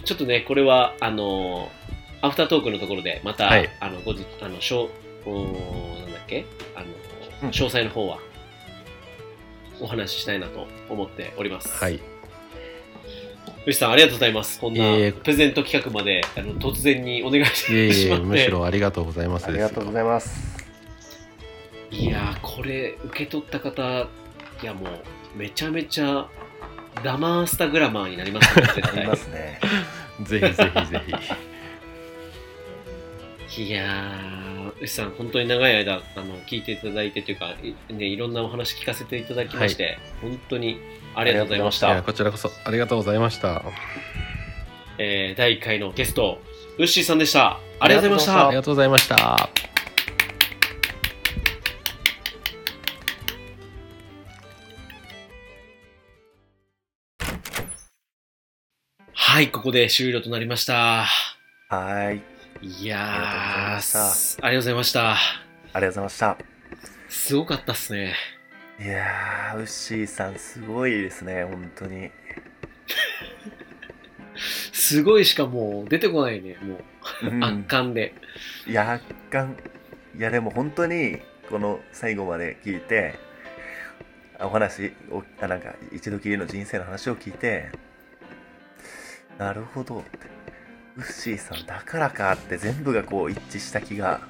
[0.05, 1.71] ちょっとねこれはあの
[2.21, 3.69] アフタートークのところでまた、はい。
[3.79, 4.89] あの後日あのしょ
[5.25, 6.45] うおーなんだっけ？
[6.75, 6.85] あの、
[7.43, 7.49] うん。
[7.49, 8.19] 詳細の方は
[9.79, 11.69] お話ししたいなと思っております。
[11.69, 11.99] はい。
[13.65, 14.59] 牛さんありがとうございます。
[14.59, 18.25] こんなプレゼント企画まであの突然にお願いしてしまって。
[18.25, 19.57] むしろありがとうございますあり。
[19.59, 20.63] がとうございます
[21.91, 24.07] いやーこれ受け取った方
[24.61, 26.27] いやもうめちゃめちゃ
[27.03, 29.59] ダマースタグラマーになりますね絶あり対ますね
[30.23, 31.01] ぜひぜひぜ
[33.47, 33.63] ひ。
[33.65, 37.55] いやー牛さん、本当に長い間、あの、聞いていただいてというか、
[37.89, 40.79] いね、いろんなお話聞かせていただきまして、本当に
[41.15, 42.03] ありがとうございました。
[42.03, 43.63] こちらこそありがとうございました
[44.99, 46.39] えー、第1回のゲスト、
[46.77, 47.59] ウッシーさんでした。
[47.79, 48.55] ありがとうございましたあり。
[48.55, 49.49] がとうございました
[59.13, 61.05] はい、ここで終了となりました。
[61.69, 62.32] はい
[62.65, 64.13] いやー、ありがとうございました。
[64.13, 65.11] すありがとうございました。
[65.11, 66.37] ありがとうございました。
[67.09, 68.13] すごかったっすね。
[68.79, 72.09] いやーウッシーさんすごいですね本当に。
[74.71, 76.75] すごいしかもう出てこないね、も
[77.29, 77.43] う、うん。
[77.43, 78.15] 圧巻で。
[78.65, 79.57] いや圧巻。
[80.17, 83.15] いやでも本当にこの最後まで聞いて
[84.39, 87.71] お話をあなんか一度きりの人生の話を聞いて
[89.37, 90.42] なるほどって
[90.95, 94.21] ウッシーさんだからかって全部がこう一致した気が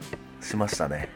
[0.41, 1.09] しましたね。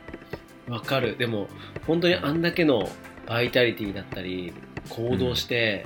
[0.68, 1.18] わかる。
[1.18, 1.48] でも、
[1.86, 2.89] 本当にあんだけの
[3.26, 4.54] バイタリティだったり、
[4.89, 5.86] 行動して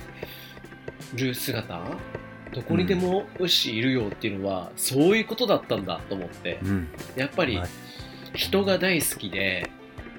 [1.15, 1.79] る姿、
[2.53, 6.59] どこにでもウッシーいるよっていうのは、そういうことだったんだと思って。
[6.63, 6.87] うん。
[7.15, 7.69] やっぱりはい。
[8.33, 9.69] 人が大好きで、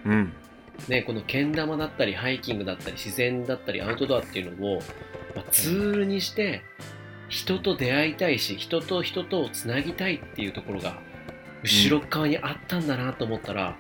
[0.05, 0.33] うん。
[0.89, 4.83] ね、このけん玉だったりハイキングだったり自然だったりアウトドアっていうのを、
[5.37, 6.63] まあ、ツールにして
[7.33, 10.99] 人と出会いたいし人と人とをつなぎたいっていうところが
[11.63, 13.75] 後ろ側にあったんだなと思ったら、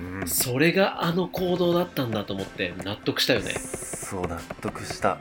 [0.00, 0.28] うん。
[0.28, 3.52] それがあの行動だったんだと思って納得したよね。
[3.52, 5.18] そう納得した。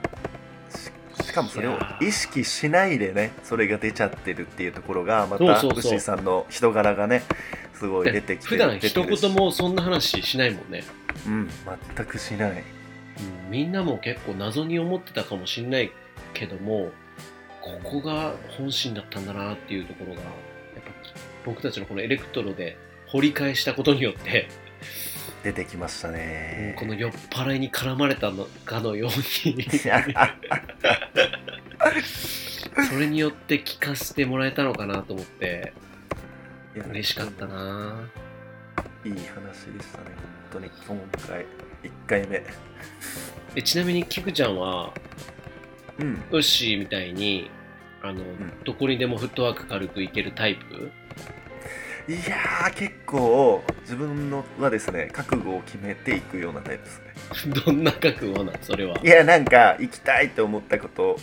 [1.19, 5.91] ししかもそれを意識しないでねそれが出ちゃってるっていうところがまたそうそうそう。
[5.91, 7.21] ウッシーさんの人柄がね
[7.75, 10.83] すごい出てきて普段一言もそんな話しないもんね、
[11.27, 11.49] うん
[11.95, 12.51] 全くしない。
[13.43, 15.91] うん、みんなも結構謎に思ってたかもしんない
[16.33, 16.89] けども
[17.83, 20.31] ここが本心だったんだなっていうところがやっ
[20.83, 20.91] ぱ
[21.45, 24.47] 僕たちのこのエレクトロで掘り返したことによって、
[25.43, 26.75] 出てきましたね。
[26.77, 29.09] この酔っ払いに絡まれたのかのよう
[29.47, 29.65] に。
[32.89, 35.73] それによって聞かせてもらえたのかなと思って
[36.89, 38.09] 嬉しかったな。
[39.05, 40.05] いい話でしたね。
[40.51, 41.45] 本当に今回
[41.83, 42.43] 1回目。
[43.55, 44.93] えちなみにキクちゃんは
[45.99, 46.23] うん。
[46.31, 47.49] ウッシーみたいに
[48.01, 48.23] あの、
[48.63, 50.91] どこにでもフットワーク軽くいけるタイプ？
[52.07, 57.53] いやー結構自分のはですね覚悟を決めていくようなタイプですね。
[57.65, 58.99] どんな覚悟なんそれは。
[59.03, 61.19] いやなんか行きたいと思ったこと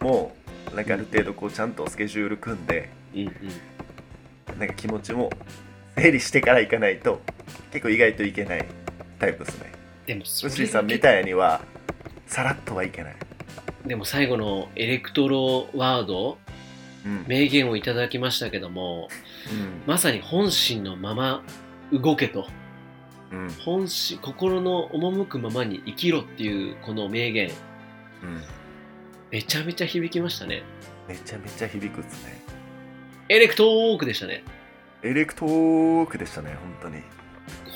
[0.00, 0.34] も
[0.74, 3.24] なんかある程度こうちゃんとスケジュール組んでうんう
[4.56, 4.58] ん。
[4.58, 5.30] なんか気持ちも
[5.96, 7.20] 整理してから行かないと
[7.70, 8.64] 結構意外といけない
[9.18, 9.72] タイプですね。
[10.06, 11.60] でもさんみたいには
[12.26, 13.16] さらっとはいけない
[13.90, 16.38] でも最後のエレクトロワード
[17.02, 19.08] うん、名言をいただきましたけども
[19.86, 21.42] まさに本心のまま
[21.90, 22.46] 動けと。
[23.32, 23.48] うんうん。
[23.64, 27.48] 本心心の赴くままに生きろっていうこの名言。
[27.48, 27.54] うん。
[29.30, 30.62] めちゃめちゃ響きましたね。
[31.08, 32.42] めちゃめちゃ響くっすね。
[33.28, 34.42] エレクトークでしたね。
[35.02, 37.02] エレクトークでしたね本当に。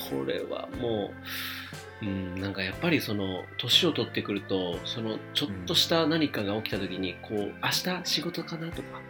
[0.09, 1.64] これはもう、
[2.01, 9.01] うん、なんかやっぱりその年を取ってくるとそのちょっとした何かが起きた時にこう明日仕事かなとか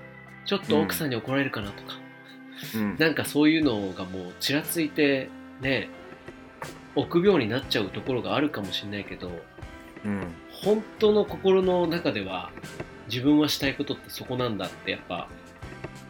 [0.45, 1.97] ちょっと奥さんに怒られるかなとか、
[2.75, 2.95] うん。
[2.99, 5.29] なんかそういうのがもうちらついて
[5.61, 5.89] ね
[6.95, 9.31] 臆病になっちゃうところがあるかもしれないけど
[10.05, 10.27] うん。
[10.51, 12.51] 本当の心の中では
[13.07, 15.27] 自分はしたいことってそこなんだってやっぱ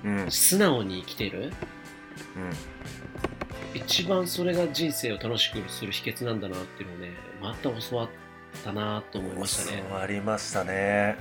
[0.04, 0.18] うん。
[0.18, 1.54] うん素直に生きてる
[3.76, 7.10] 一番それが人生を楽しくする秘訣なんだなっていうのをね
[7.42, 8.10] また教わっ
[8.64, 9.84] たなと思いましたね。
[9.90, 11.18] 教わりましたね。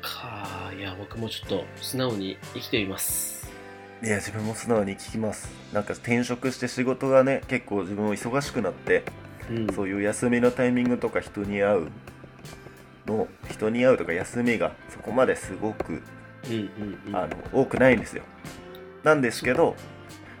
[0.00, 3.50] かいや僕もちょっと素直に生きてみます。
[4.02, 5.50] いや自分も素直に聞きます。
[5.72, 9.04] なんか転職して仕事がね結構自分も忙しくなって
[9.50, 9.66] うん。
[9.74, 11.88] そういう休みのタイミングとか人に会う
[13.06, 16.02] の人に会うとか休みがそこまですごく
[16.48, 17.16] うんうんうん。
[17.16, 18.22] あの多くないんですよ
[19.02, 19.76] なんですけど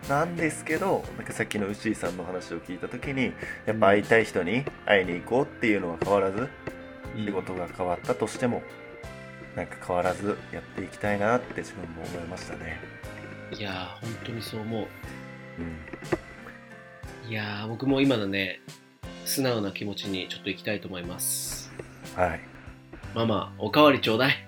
[0.08, 3.32] なんですけどなんかさっきの牛井さんの話を聞いた時に
[3.66, 6.48] やっぱ会いたい人に会いに行こうっていうのは変わらず
[7.16, 8.62] 仕事が変わったとしても
[9.56, 12.78] なんか変わらずやっていきたいなって自分も思いましたね。
[13.58, 14.86] いやー本当にそう思う。
[17.24, 17.30] うん。
[17.30, 18.60] いやー僕も今のね
[19.24, 21.72] 素直な気持ちにちょっと行きたいと思います。
[22.14, 22.40] はい。
[23.14, 24.46] ママおかわりちょうだい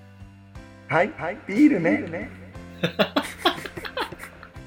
[0.89, 2.31] はい、はい、ビールね。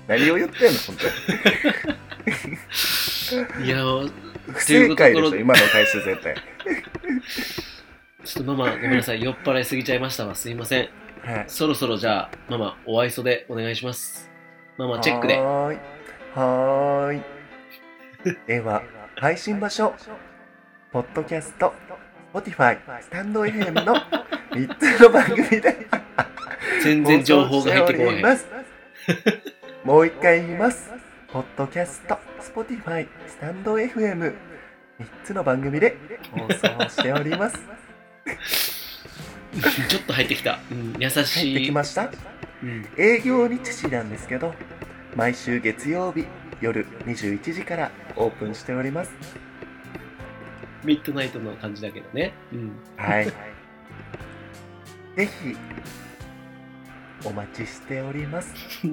[0.08, 0.96] 何を言ってんの、本
[3.66, 4.12] いやー
[4.48, 4.54] 当。
[4.54, 6.36] 不正解でしょ、今の回収絶対。
[8.24, 10.90] ちょっとママごめんなさい酔っ払いすぎちゃいましたわすいません
[11.24, 14.30] はい、そろそろじゃあママお愛想でお願いします
[14.78, 15.38] ママチェックで。
[15.38, 15.80] はーい。
[16.34, 17.22] はーい。
[18.48, 18.82] では、
[19.16, 19.94] 配信場所、
[20.92, 21.74] ポッドキャスト、
[22.34, 23.96] Spotify、スタンド FM の
[24.52, 25.88] 3つの番組で
[26.82, 28.38] 全然情報が入ってこない。
[29.84, 30.92] もう一回言います。
[31.34, 34.34] ポッドキャスト、Spotify、スタンド FM、3
[35.24, 35.98] つの番組で
[36.32, 37.58] 放送しております。
[39.90, 40.60] ちょっと入ってきた。
[40.72, 41.24] うん、優しい。
[41.24, 42.12] 入ってきました
[42.62, 44.54] うん営業日時なんですけど
[45.16, 46.28] 毎週月曜日
[46.62, 49.12] 夜21時からオープンしております
[50.84, 52.34] ミッドナイトの感じだけどね。
[52.54, 52.72] うん。
[52.98, 53.26] はい
[55.16, 55.58] ぜひ
[57.24, 58.54] お待ちしております。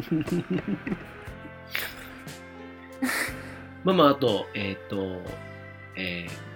[3.84, 5.22] ママ、あと、えっ、と、
[5.96, 6.48] えー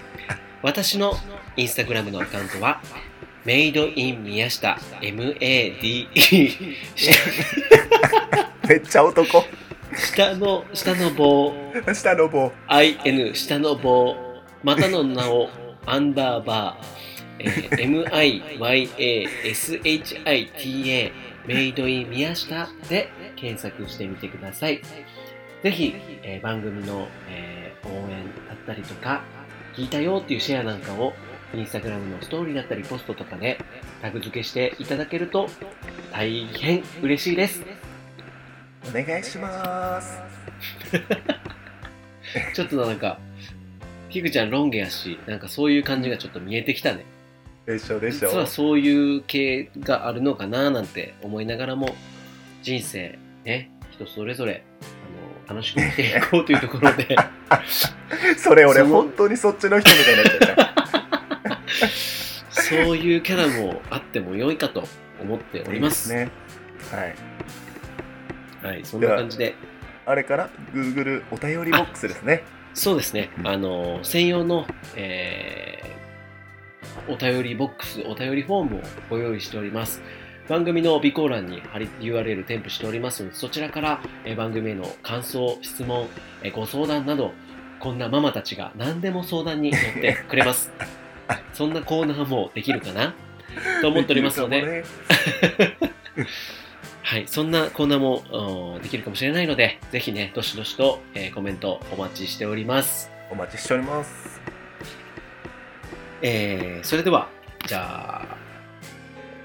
[0.62, 1.14] 私の
[1.57, 2.80] インスタグラムのアカウントは、
[3.44, 6.09] メイドイン宮下 MADE
[8.66, 9.44] めっちゃ男
[9.97, 11.53] 下の下の棒
[11.92, 14.16] 下の棒 IN 下の棒
[14.62, 15.49] またの名を
[15.86, 18.97] アンダーバー、えー
[19.45, 21.12] MIYASHITA
[21.47, 24.80] メイドイン宮下で検索してみてください。
[25.62, 29.22] ぜひ、えー番組の、えー応援だったりとか、
[29.76, 31.12] 聞いたよっていうシェアなんかを
[31.53, 33.59] インスタグラムのストーリーだったりポストとかで
[34.01, 35.51] タグ付けしていただけると
[36.12, 37.62] 大変嬉しいです。
[38.89, 40.18] お願いします。
[42.55, 43.18] ちょっとなんか、
[44.11, 47.05] キクちゃんロン毛やし、なんかそういう感じがちょっと見えてきたね。
[47.66, 51.95] でしょでし実はょそういう系があるのかななんて思いながらも、
[52.62, 54.62] 人生ね、人それぞれ、
[55.47, 57.16] あの、楽しく生きていこうというところで、
[58.37, 60.74] それ俺本当にそっちの人みたいになっちゃった。
[62.62, 64.89] そういうキャラもあっても良いかと
[65.20, 66.12] 思っております。
[66.12, 66.30] ね。
[66.91, 67.14] はい
[68.65, 69.55] はい、そんな感じで、
[70.07, 72.43] あれから Google お便りボックスですね。
[72.73, 73.47] そうですね、うん。
[73.49, 75.95] あの、専用の、えー
[77.07, 80.01] お便りボックス、お便りフォームをご用意しております。
[80.49, 81.61] 番組の備考欄に
[82.01, 86.07] URL 添付しておりますので、そちらから、えー番組への感想、質問、
[86.43, 87.33] えーご相談など、
[87.81, 90.73] こんなママたちが何でも相談に乗ってくれます。
[91.53, 93.15] そんなコーナーもできるかな？
[93.83, 94.85] と思っておりますので、ね
[97.07, 103.11] はい、そんなコーナーもできるかもしれないので、ぜひね、どしどしと、えーコメントお待ちしております。
[103.30, 104.40] お待ちしております
[106.22, 107.28] えーそれでは、
[107.66, 108.36] じゃあ、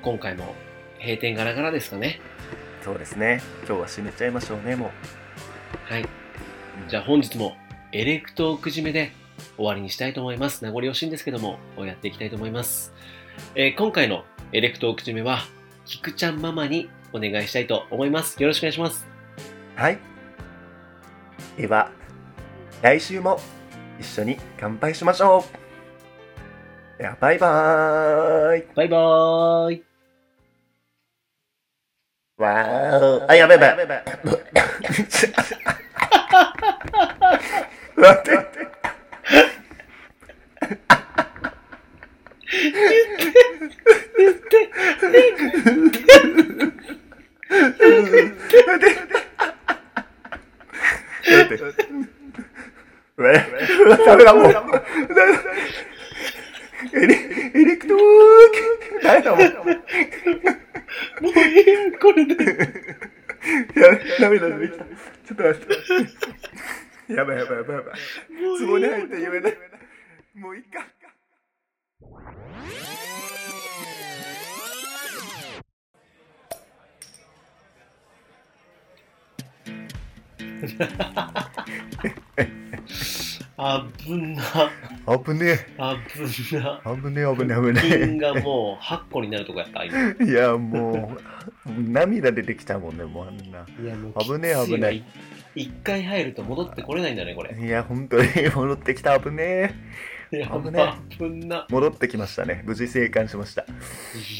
[0.02, 0.56] 今回も
[1.02, 2.22] 閉店ガラガラですかね。
[2.82, 4.92] そうですね今日は締めちゃいましょうねも
[5.84, 6.04] はい。
[6.04, 6.08] う
[6.88, 7.58] じゃあ本日も
[7.92, 9.12] エレクトーク締めで
[9.58, 10.64] 終わりにしたいと思います。
[10.64, 12.94] 名残惜しいんですけども、やっていきたいと思います。
[13.56, 15.40] えー今回のエレクトーク締めは、
[15.86, 18.42] キクちゃんママにお願いしたいと思います。
[18.42, 19.06] よろしくお願いします。
[19.76, 20.00] はい
[21.58, 21.92] では
[22.82, 23.40] 来週も
[24.00, 25.44] 一緒に乾杯しましょ
[26.98, 29.84] うではバイバーイバイバーイ。
[32.38, 33.86] わーあやべやべやべ
[38.00, 38.60] 待って待って
[53.18, 53.24] う
[53.98, 54.62] わうわダ
[84.10, 85.18] あぶな。
[85.18, 86.24] 危ねあぶ
[86.60, 86.82] な。
[86.82, 86.98] え。
[86.98, 90.16] 危ねえ、危ねえ、危金ねがもう8個になるとこやった、今。
[90.20, 90.24] え。
[90.26, 91.18] いや、も
[91.68, 93.66] う、涙出てきちゃうもんね、もうあんな。
[93.82, 95.04] いやもう危ねえ危ねえ
[95.56, 97.56] 一回入ると戻ってこれないんだね、これ。
[97.56, 99.74] いや、本当に 戻ってきた、危ねえ。
[100.32, 101.66] 危ね危んな。
[101.70, 103.66] 戻ってきましたね無事生還しました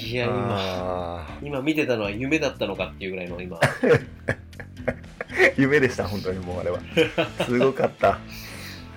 [0.08, 3.58] いや、今、あ今見てたのは夢だったのかっていうぐらいの今。
[3.58, 4.02] ー
[5.58, 6.80] 夢でした本当にもうあれは
[7.46, 8.20] すごかった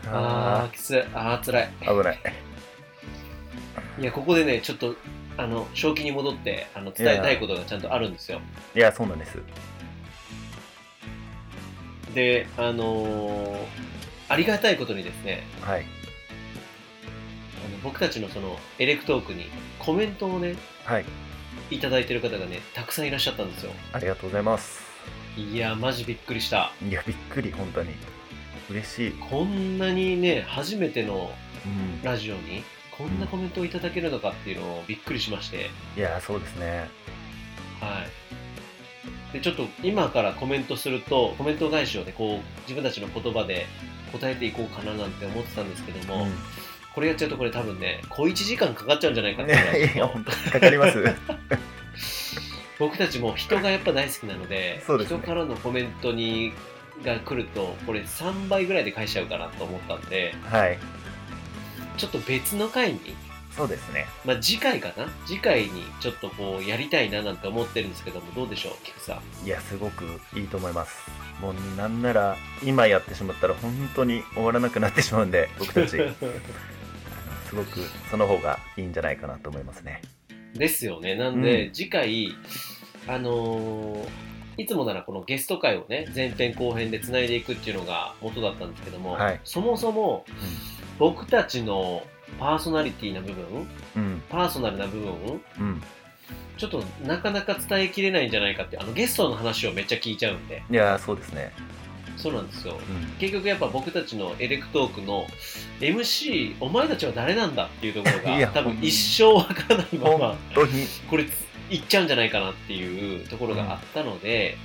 [0.07, 1.01] ああー、きつい。
[1.15, 1.71] あー、辛い。
[1.81, 2.19] ー危ない
[4.01, 4.97] いや、ここでね、ちょっと、
[5.37, 8.41] あの、正気に戻って、あの、伝えたいことがちゃんとあるんですよ。
[8.75, 9.39] いやそうなんです
[12.15, 13.67] で、あのー
[14.29, 19.47] ありがたいことにですね、はいあの僕たちのその、エレクトークに
[19.79, 21.05] コメントをね、はい
[21.71, 23.73] いただいてる方がね、たくさんいらっしゃったんですよ。
[23.93, 24.83] ありがとうございます
[25.37, 26.73] いや、マジびっくりした。
[26.87, 27.91] いやびっくり本当に
[28.73, 29.13] 嬉しい。
[29.13, 31.31] こんなにね、初めての
[31.65, 32.03] うん。
[32.03, 36.89] ラジオに、こんなコメントをいただけるのかっていうのをびっくりしまして、いやそうですね。
[37.81, 38.05] は
[39.31, 39.33] い。
[39.33, 43.67] で、ちょっと今からコメントすると、コメント返しをね、こう、自分たちの言葉で
[44.13, 46.33] 答えていこうかななんて思ってたんですけども、うん。
[46.95, 51.05] これやっちゃうとこれ多分ね、小1時間かかっちゃうんじゃないかっていや いや本当にかかります。
[52.79, 55.05] 僕たちも人がやっぱ大好きなので、ね。
[55.05, 56.53] 人からのコメントに
[57.05, 60.79] が来ると、これ3倍ぐらいで返しちゃうかなと思ったんで、はい。
[61.97, 63.01] ちょっと別の回に、
[63.57, 64.07] そうですね。
[64.25, 65.09] まあ次回かな？
[65.27, 69.47] 次回にちょっとこうやりたいななんて思ってるんですけども、どうでしょう、菊さん？
[69.47, 71.11] いやすごくいいと思います。
[71.41, 75.91] もうなんなら今やってしまったら本当に終わらなくなってしまうんで 僕たち。
[75.91, 77.81] すごく
[78.11, 80.01] その方がいいんじゃないかなと思いますね。
[80.55, 81.15] ですよね。
[81.15, 81.75] なんで、うん。
[81.75, 82.35] 次回、
[83.07, 84.32] あのー
[84.63, 89.41] いつもならこのゲスト会をね、前編後編でつないでいくっていうのが元だったんですけども、はい。
[89.45, 90.25] そもそも
[90.99, 92.03] 僕たちの
[92.39, 94.23] パーソナリティな部分、うん。
[94.29, 95.13] パーソナルな部分、
[95.59, 95.83] うん。
[96.57, 101.53] ちょっとなかなか伝えきれないんじゃないかって、あのゲストの話をめっちゃ聞いちゃうんで、いやそうですね。
[102.17, 102.75] そうなんですよ。
[102.75, 103.07] うん。
[103.19, 105.27] 結局やっぱ僕たちのエレクトークの
[105.81, 110.87] MC、お前たちは誰なんだっていうところいやが多分一生わからないまま本、当に。
[111.11, 111.27] これ
[111.73, 114.57] いっちゃうんじゃないかなっていうところがあったので、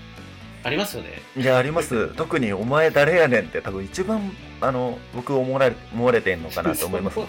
[0.63, 1.21] ありますよね。
[1.37, 7.19] いやあります特に「お前誰やねん」って多分一番あの僕思われ思われてんのかなと思います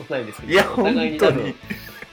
[0.46, 1.54] いや本当に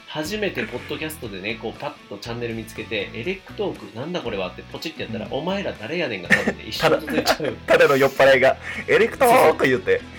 [0.07, 7.53] 初めてポッドキャストでね、こうパッとチャンネル見つけて、エレクトークなんだこれはってポチってやったら、うんお前ら誰やねんが多分ね、一生続いちゃう。
[7.67, 8.55] ただの酔っ払いが
[8.87, 9.99] 「エレクトーク!」言って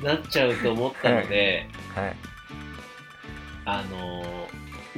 [0.00, 1.66] なっちゃうと思ったので、
[1.96, 2.16] はい
[3.64, 4.37] あのー、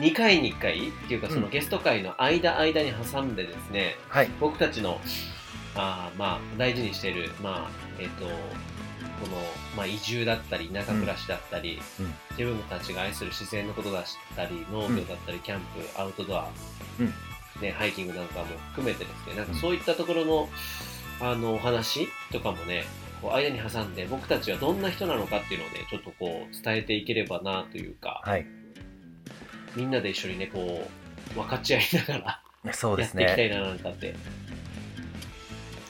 [0.01, 1.51] 2回に1回っていうか、そのうん。
[1.51, 4.31] ゲスト会の間間に挟んでですね、はい。
[4.41, 5.01] 僕たちの
[5.75, 8.31] あーまあ大事にしている、まあえっとこ
[9.29, 9.37] の、
[9.77, 12.15] まあ、移住だったり田舎暮らしだったり、うん。
[12.37, 16.49] 自分たちが愛する自然のことだったり農業だったり、キャンプアウトドア、
[16.99, 17.13] うん。
[17.61, 19.59] ね、ハイキングなんかも含めてですねなんかうん。
[19.59, 20.49] そういったところの,、
[21.21, 22.85] あのお話とかもね
[23.21, 28.23] こう間に挟んで僕たちはどんな人なのかっていうのをねちょっとこう伝えていければなというか。
[28.25, 28.60] はい
[29.77, 30.87] みんなで一緒にねこ
[31.33, 34.15] う分かち合いながらそうですやっていきたいねななんかって。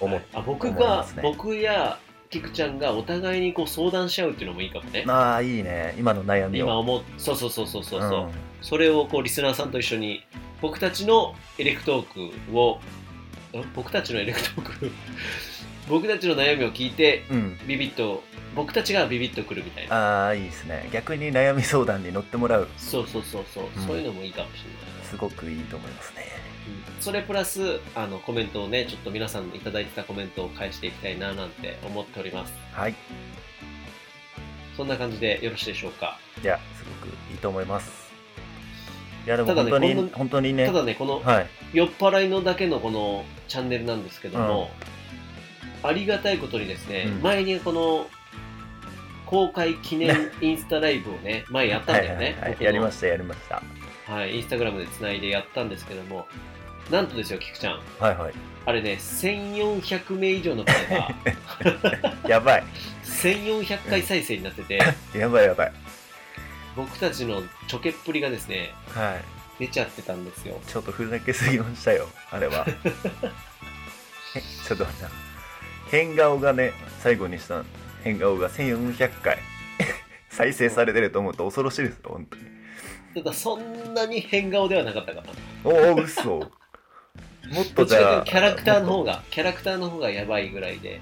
[0.00, 1.22] 思っあ僕が、すね。
[1.22, 1.98] 僕や
[2.30, 5.04] キクちゃんがお互いにこう相談し合うっていうのもいいかもね。
[5.06, 5.94] ああいいね。
[5.98, 6.66] 今の悩みを。
[6.66, 8.30] 今思う、そうそうそうそうそうそう、ん。
[8.62, 10.24] それをこうリスナーさんと一緒に
[10.62, 12.80] 僕たちのエレクトークを、ん
[13.74, 14.90] 僕たちのエレクトーク、
[15.90, 17.58] 僕たちの悩みを聞いてうん。
[17.66, 18.22] ビビッと、
[18.54, 20.24] 僕たちがビビッとくるみたいな。
[20.24, 20.88] ああいいですね。
[20.92, 22.68] 逆に悩み相談に乗ってもらう。
[22.78, 23.86] そうそうそうそう、うん。
[23.86, 25.04] そういうのもいいかもしれない。
[25.04, 26.26] すごくいいと思いますね。
[26.96, 27.02] うん。
[27.02, 32.52] それプラスあのコメントをね、ちょっと皆さんいただいてたコメントを返していきたいななんて思っております。
[32.72, 32.94] はい。
[34.76, 36.18] そんな感じでよろしいでしょうか？
[36.42, 38.10] いやすごくいいと思います。
[39.26, 40.66] いやでもただね本当に、こんな本当にね。
[40.66, 41.46] ただね、このはい。
[41.74, 44.70] 酔っ払いのだけのこのチャンネルなんですけども、
[45.82, 47.22] ありがたいことにですね、うん。
[47.22, 48.06] 前にこの
[49.26, 52.24] 公開記念インスタライブをね、前やったんだよね。
[52.24, 52.64] はいはいはい。
[52.64, 53.62] やりましたやりました。
[54.06, 56.26] はい、インスタグラムでつないでやったんですけども、
[56.90, 57.80] なんとですよ、菊ちゃん。
[58.00, 58.34] はいはい。
[58.66, 61.14] あれね、1400名以上の方が、
[62.28, 62.64] やばい。
[63.04, 64.80] 1400回再生になってて、
[65.16, 65.72] やばいやばい。
[66.76, 69.40] 僕たちのちょけっぷりがですね、はい。
[69.60, 70.60] 出ちゃってたんですよ。
[70.66, 72.66] ちょっとふざけすぎましたよあれは。
[74.34, 75.02] えちょっと待って。
[75.04, 75.29] な
[75.90, 77.64] 変顔がね最後にした
[78.04, 79.38] 変顔が1400回。
[80.30, 82.42] 再生されてると思うと恐ろしいですよ本当に。
[83.14, 85.26] ただ、そんなに変顔ではなかったかな。
[85.64, 86.30] おお嘘。
[86.30, 91.00] もっとじゃあとキャラクターの方がが、キャラクターの方がやばいぐらいで。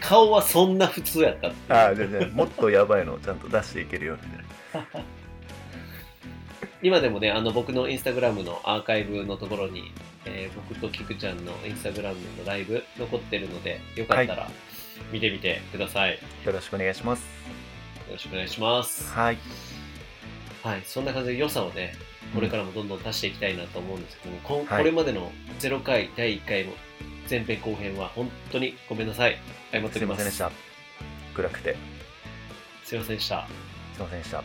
[0.00, 4.44] 顔はそんな普通やったっああじゃあじゃあもっとやばいのをちゃんと出していけるようにね。
[6.82, 9.92] 今でもね、あの僕のインスタグラムのアーカイブのところに、
[10.24, 14.50] えー僕とキクちゃんのインスタグラムのライブ残ってるので、よかったら、
[15.12, 16.12] 見てみてください。
[16.12, 16.16] よ
[16.46, 17.42] よろしくお願いします
[18.12, 19.12] ろしくお願いします。
[19.12, 19.38] はい
[20.62, 21.94] はい、そんな感じで良さをね、
[22.34, 26.74] これからもどんどん出していきたいなと思うんですけども、こはいこれまでの0回、第1回も
[27.28, 29.38] 前編後編は本当にごめんなさい。
[29.72, 30.14] 謝っておすりま。
[30.14, 30.52] いますせんでした
[31.34, 31.76] 暗くて
[32.84, 33.48] すいませんでした。
[33.94, 34.44] すいませんでした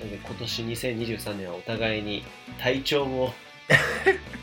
[0.00, 2.22] 今年2023年はお互いに
[2.60, 3.34] 体調も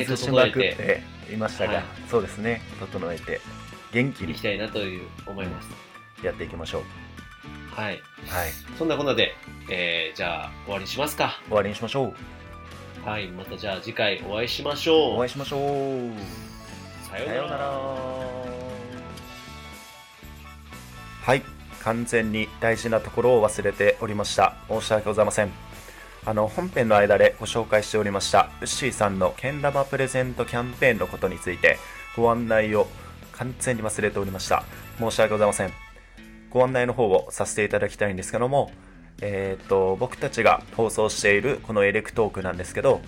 [0.00, 3.40] 崩しまくっていましたが、はいそうですね整えて
[3.92, 5.68] 元気にいきたいなという思います。
[6.22, 6.82] やっていきましょう
[7.74, 8.02] はい。
[8.26, 9.34] はいそんなこんなで、
[9.70, 11.40] えー、じゃあ終わりにしますか。
[11.46, 12.14] 終わりにしましょ
[13.04, 13.28] うはい。
[13.28, 15.16] またじゃあ次回お会いしましょう。
[15.16, 16.44] お会いしましょう。
[17.14, 17.70] さようなら
[21.22, 21.42] はい
[21.82, 25.50] 完全に大事なところを忘れておりました申し訳ございません
[26.26, 31.78] あの本編の間でご紹介しておりましたウッシーさんのけん玉プレゼントキャンペーンのことについて
[32.16, 32.86] ご案内を
[33.32, 34.64] 完全に忘れておりました
[34.98, 35.72] 申し訳ございません
[36.50, 38.70] ご案内の方をさせていただきたいんですけども
[39.20, 43.00] えーと僕たちが放送しているこのエレクトークなんですけど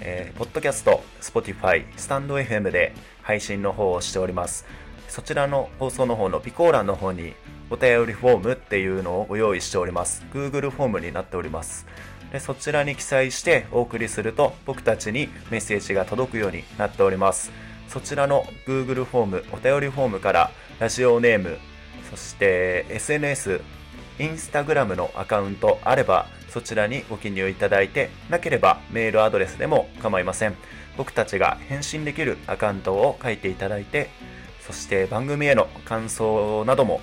[0.00, 4.66] えー、ポッドキャスト、Spotify、スタンド FM で配信の方をしております。
[5.08, 7.34] そちらの放送の方の備考欄の方に
[7.70, 10.24] お便りフォームっていうのをご用意しております。
[10.32, 11.86] Google フォームになっております。
[12.32, 17.52] でそちらに記載してお送りすると僕たちにメッセージが届くようになっております。
[17.88, 20.50] そちらの Google フォーム、お便りフォームから
[20.80, 21.58] ラジオネーム、
[22.10, 23.60] そして SNS、
[24.18, 30.54] インスタグラムのアカウントあればそちらにご記入いただいてなければメールアドレスでも構いません
[30.96, 34.08] 僕たちが返信できるアカウントを書いていただいて
[34.60, 37.02] そして番組への感想なども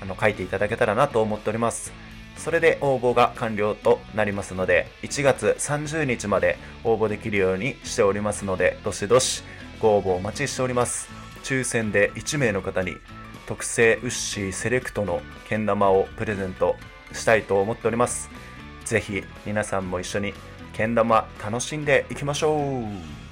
[0.00, 1.92] あの書いていただけたらなと思っております
[2.36, 9.42] それで応募が完了となりますので1月30日まで応募できるようにしておりますのでどしどし
[9.80, 11.08] ご応募お待ちしております。
[11.42, 12.96] 抽選で1名の方に
[13.46, 16.76] 特製ウッシーセレクトのけん玉をプレゼント
[17.12, 18.30] したいと思っております。
[18.84, 20.34] ぜひ皆さんも一緒に
[20.72, 23.23] けん玉楽しんでいきましょう。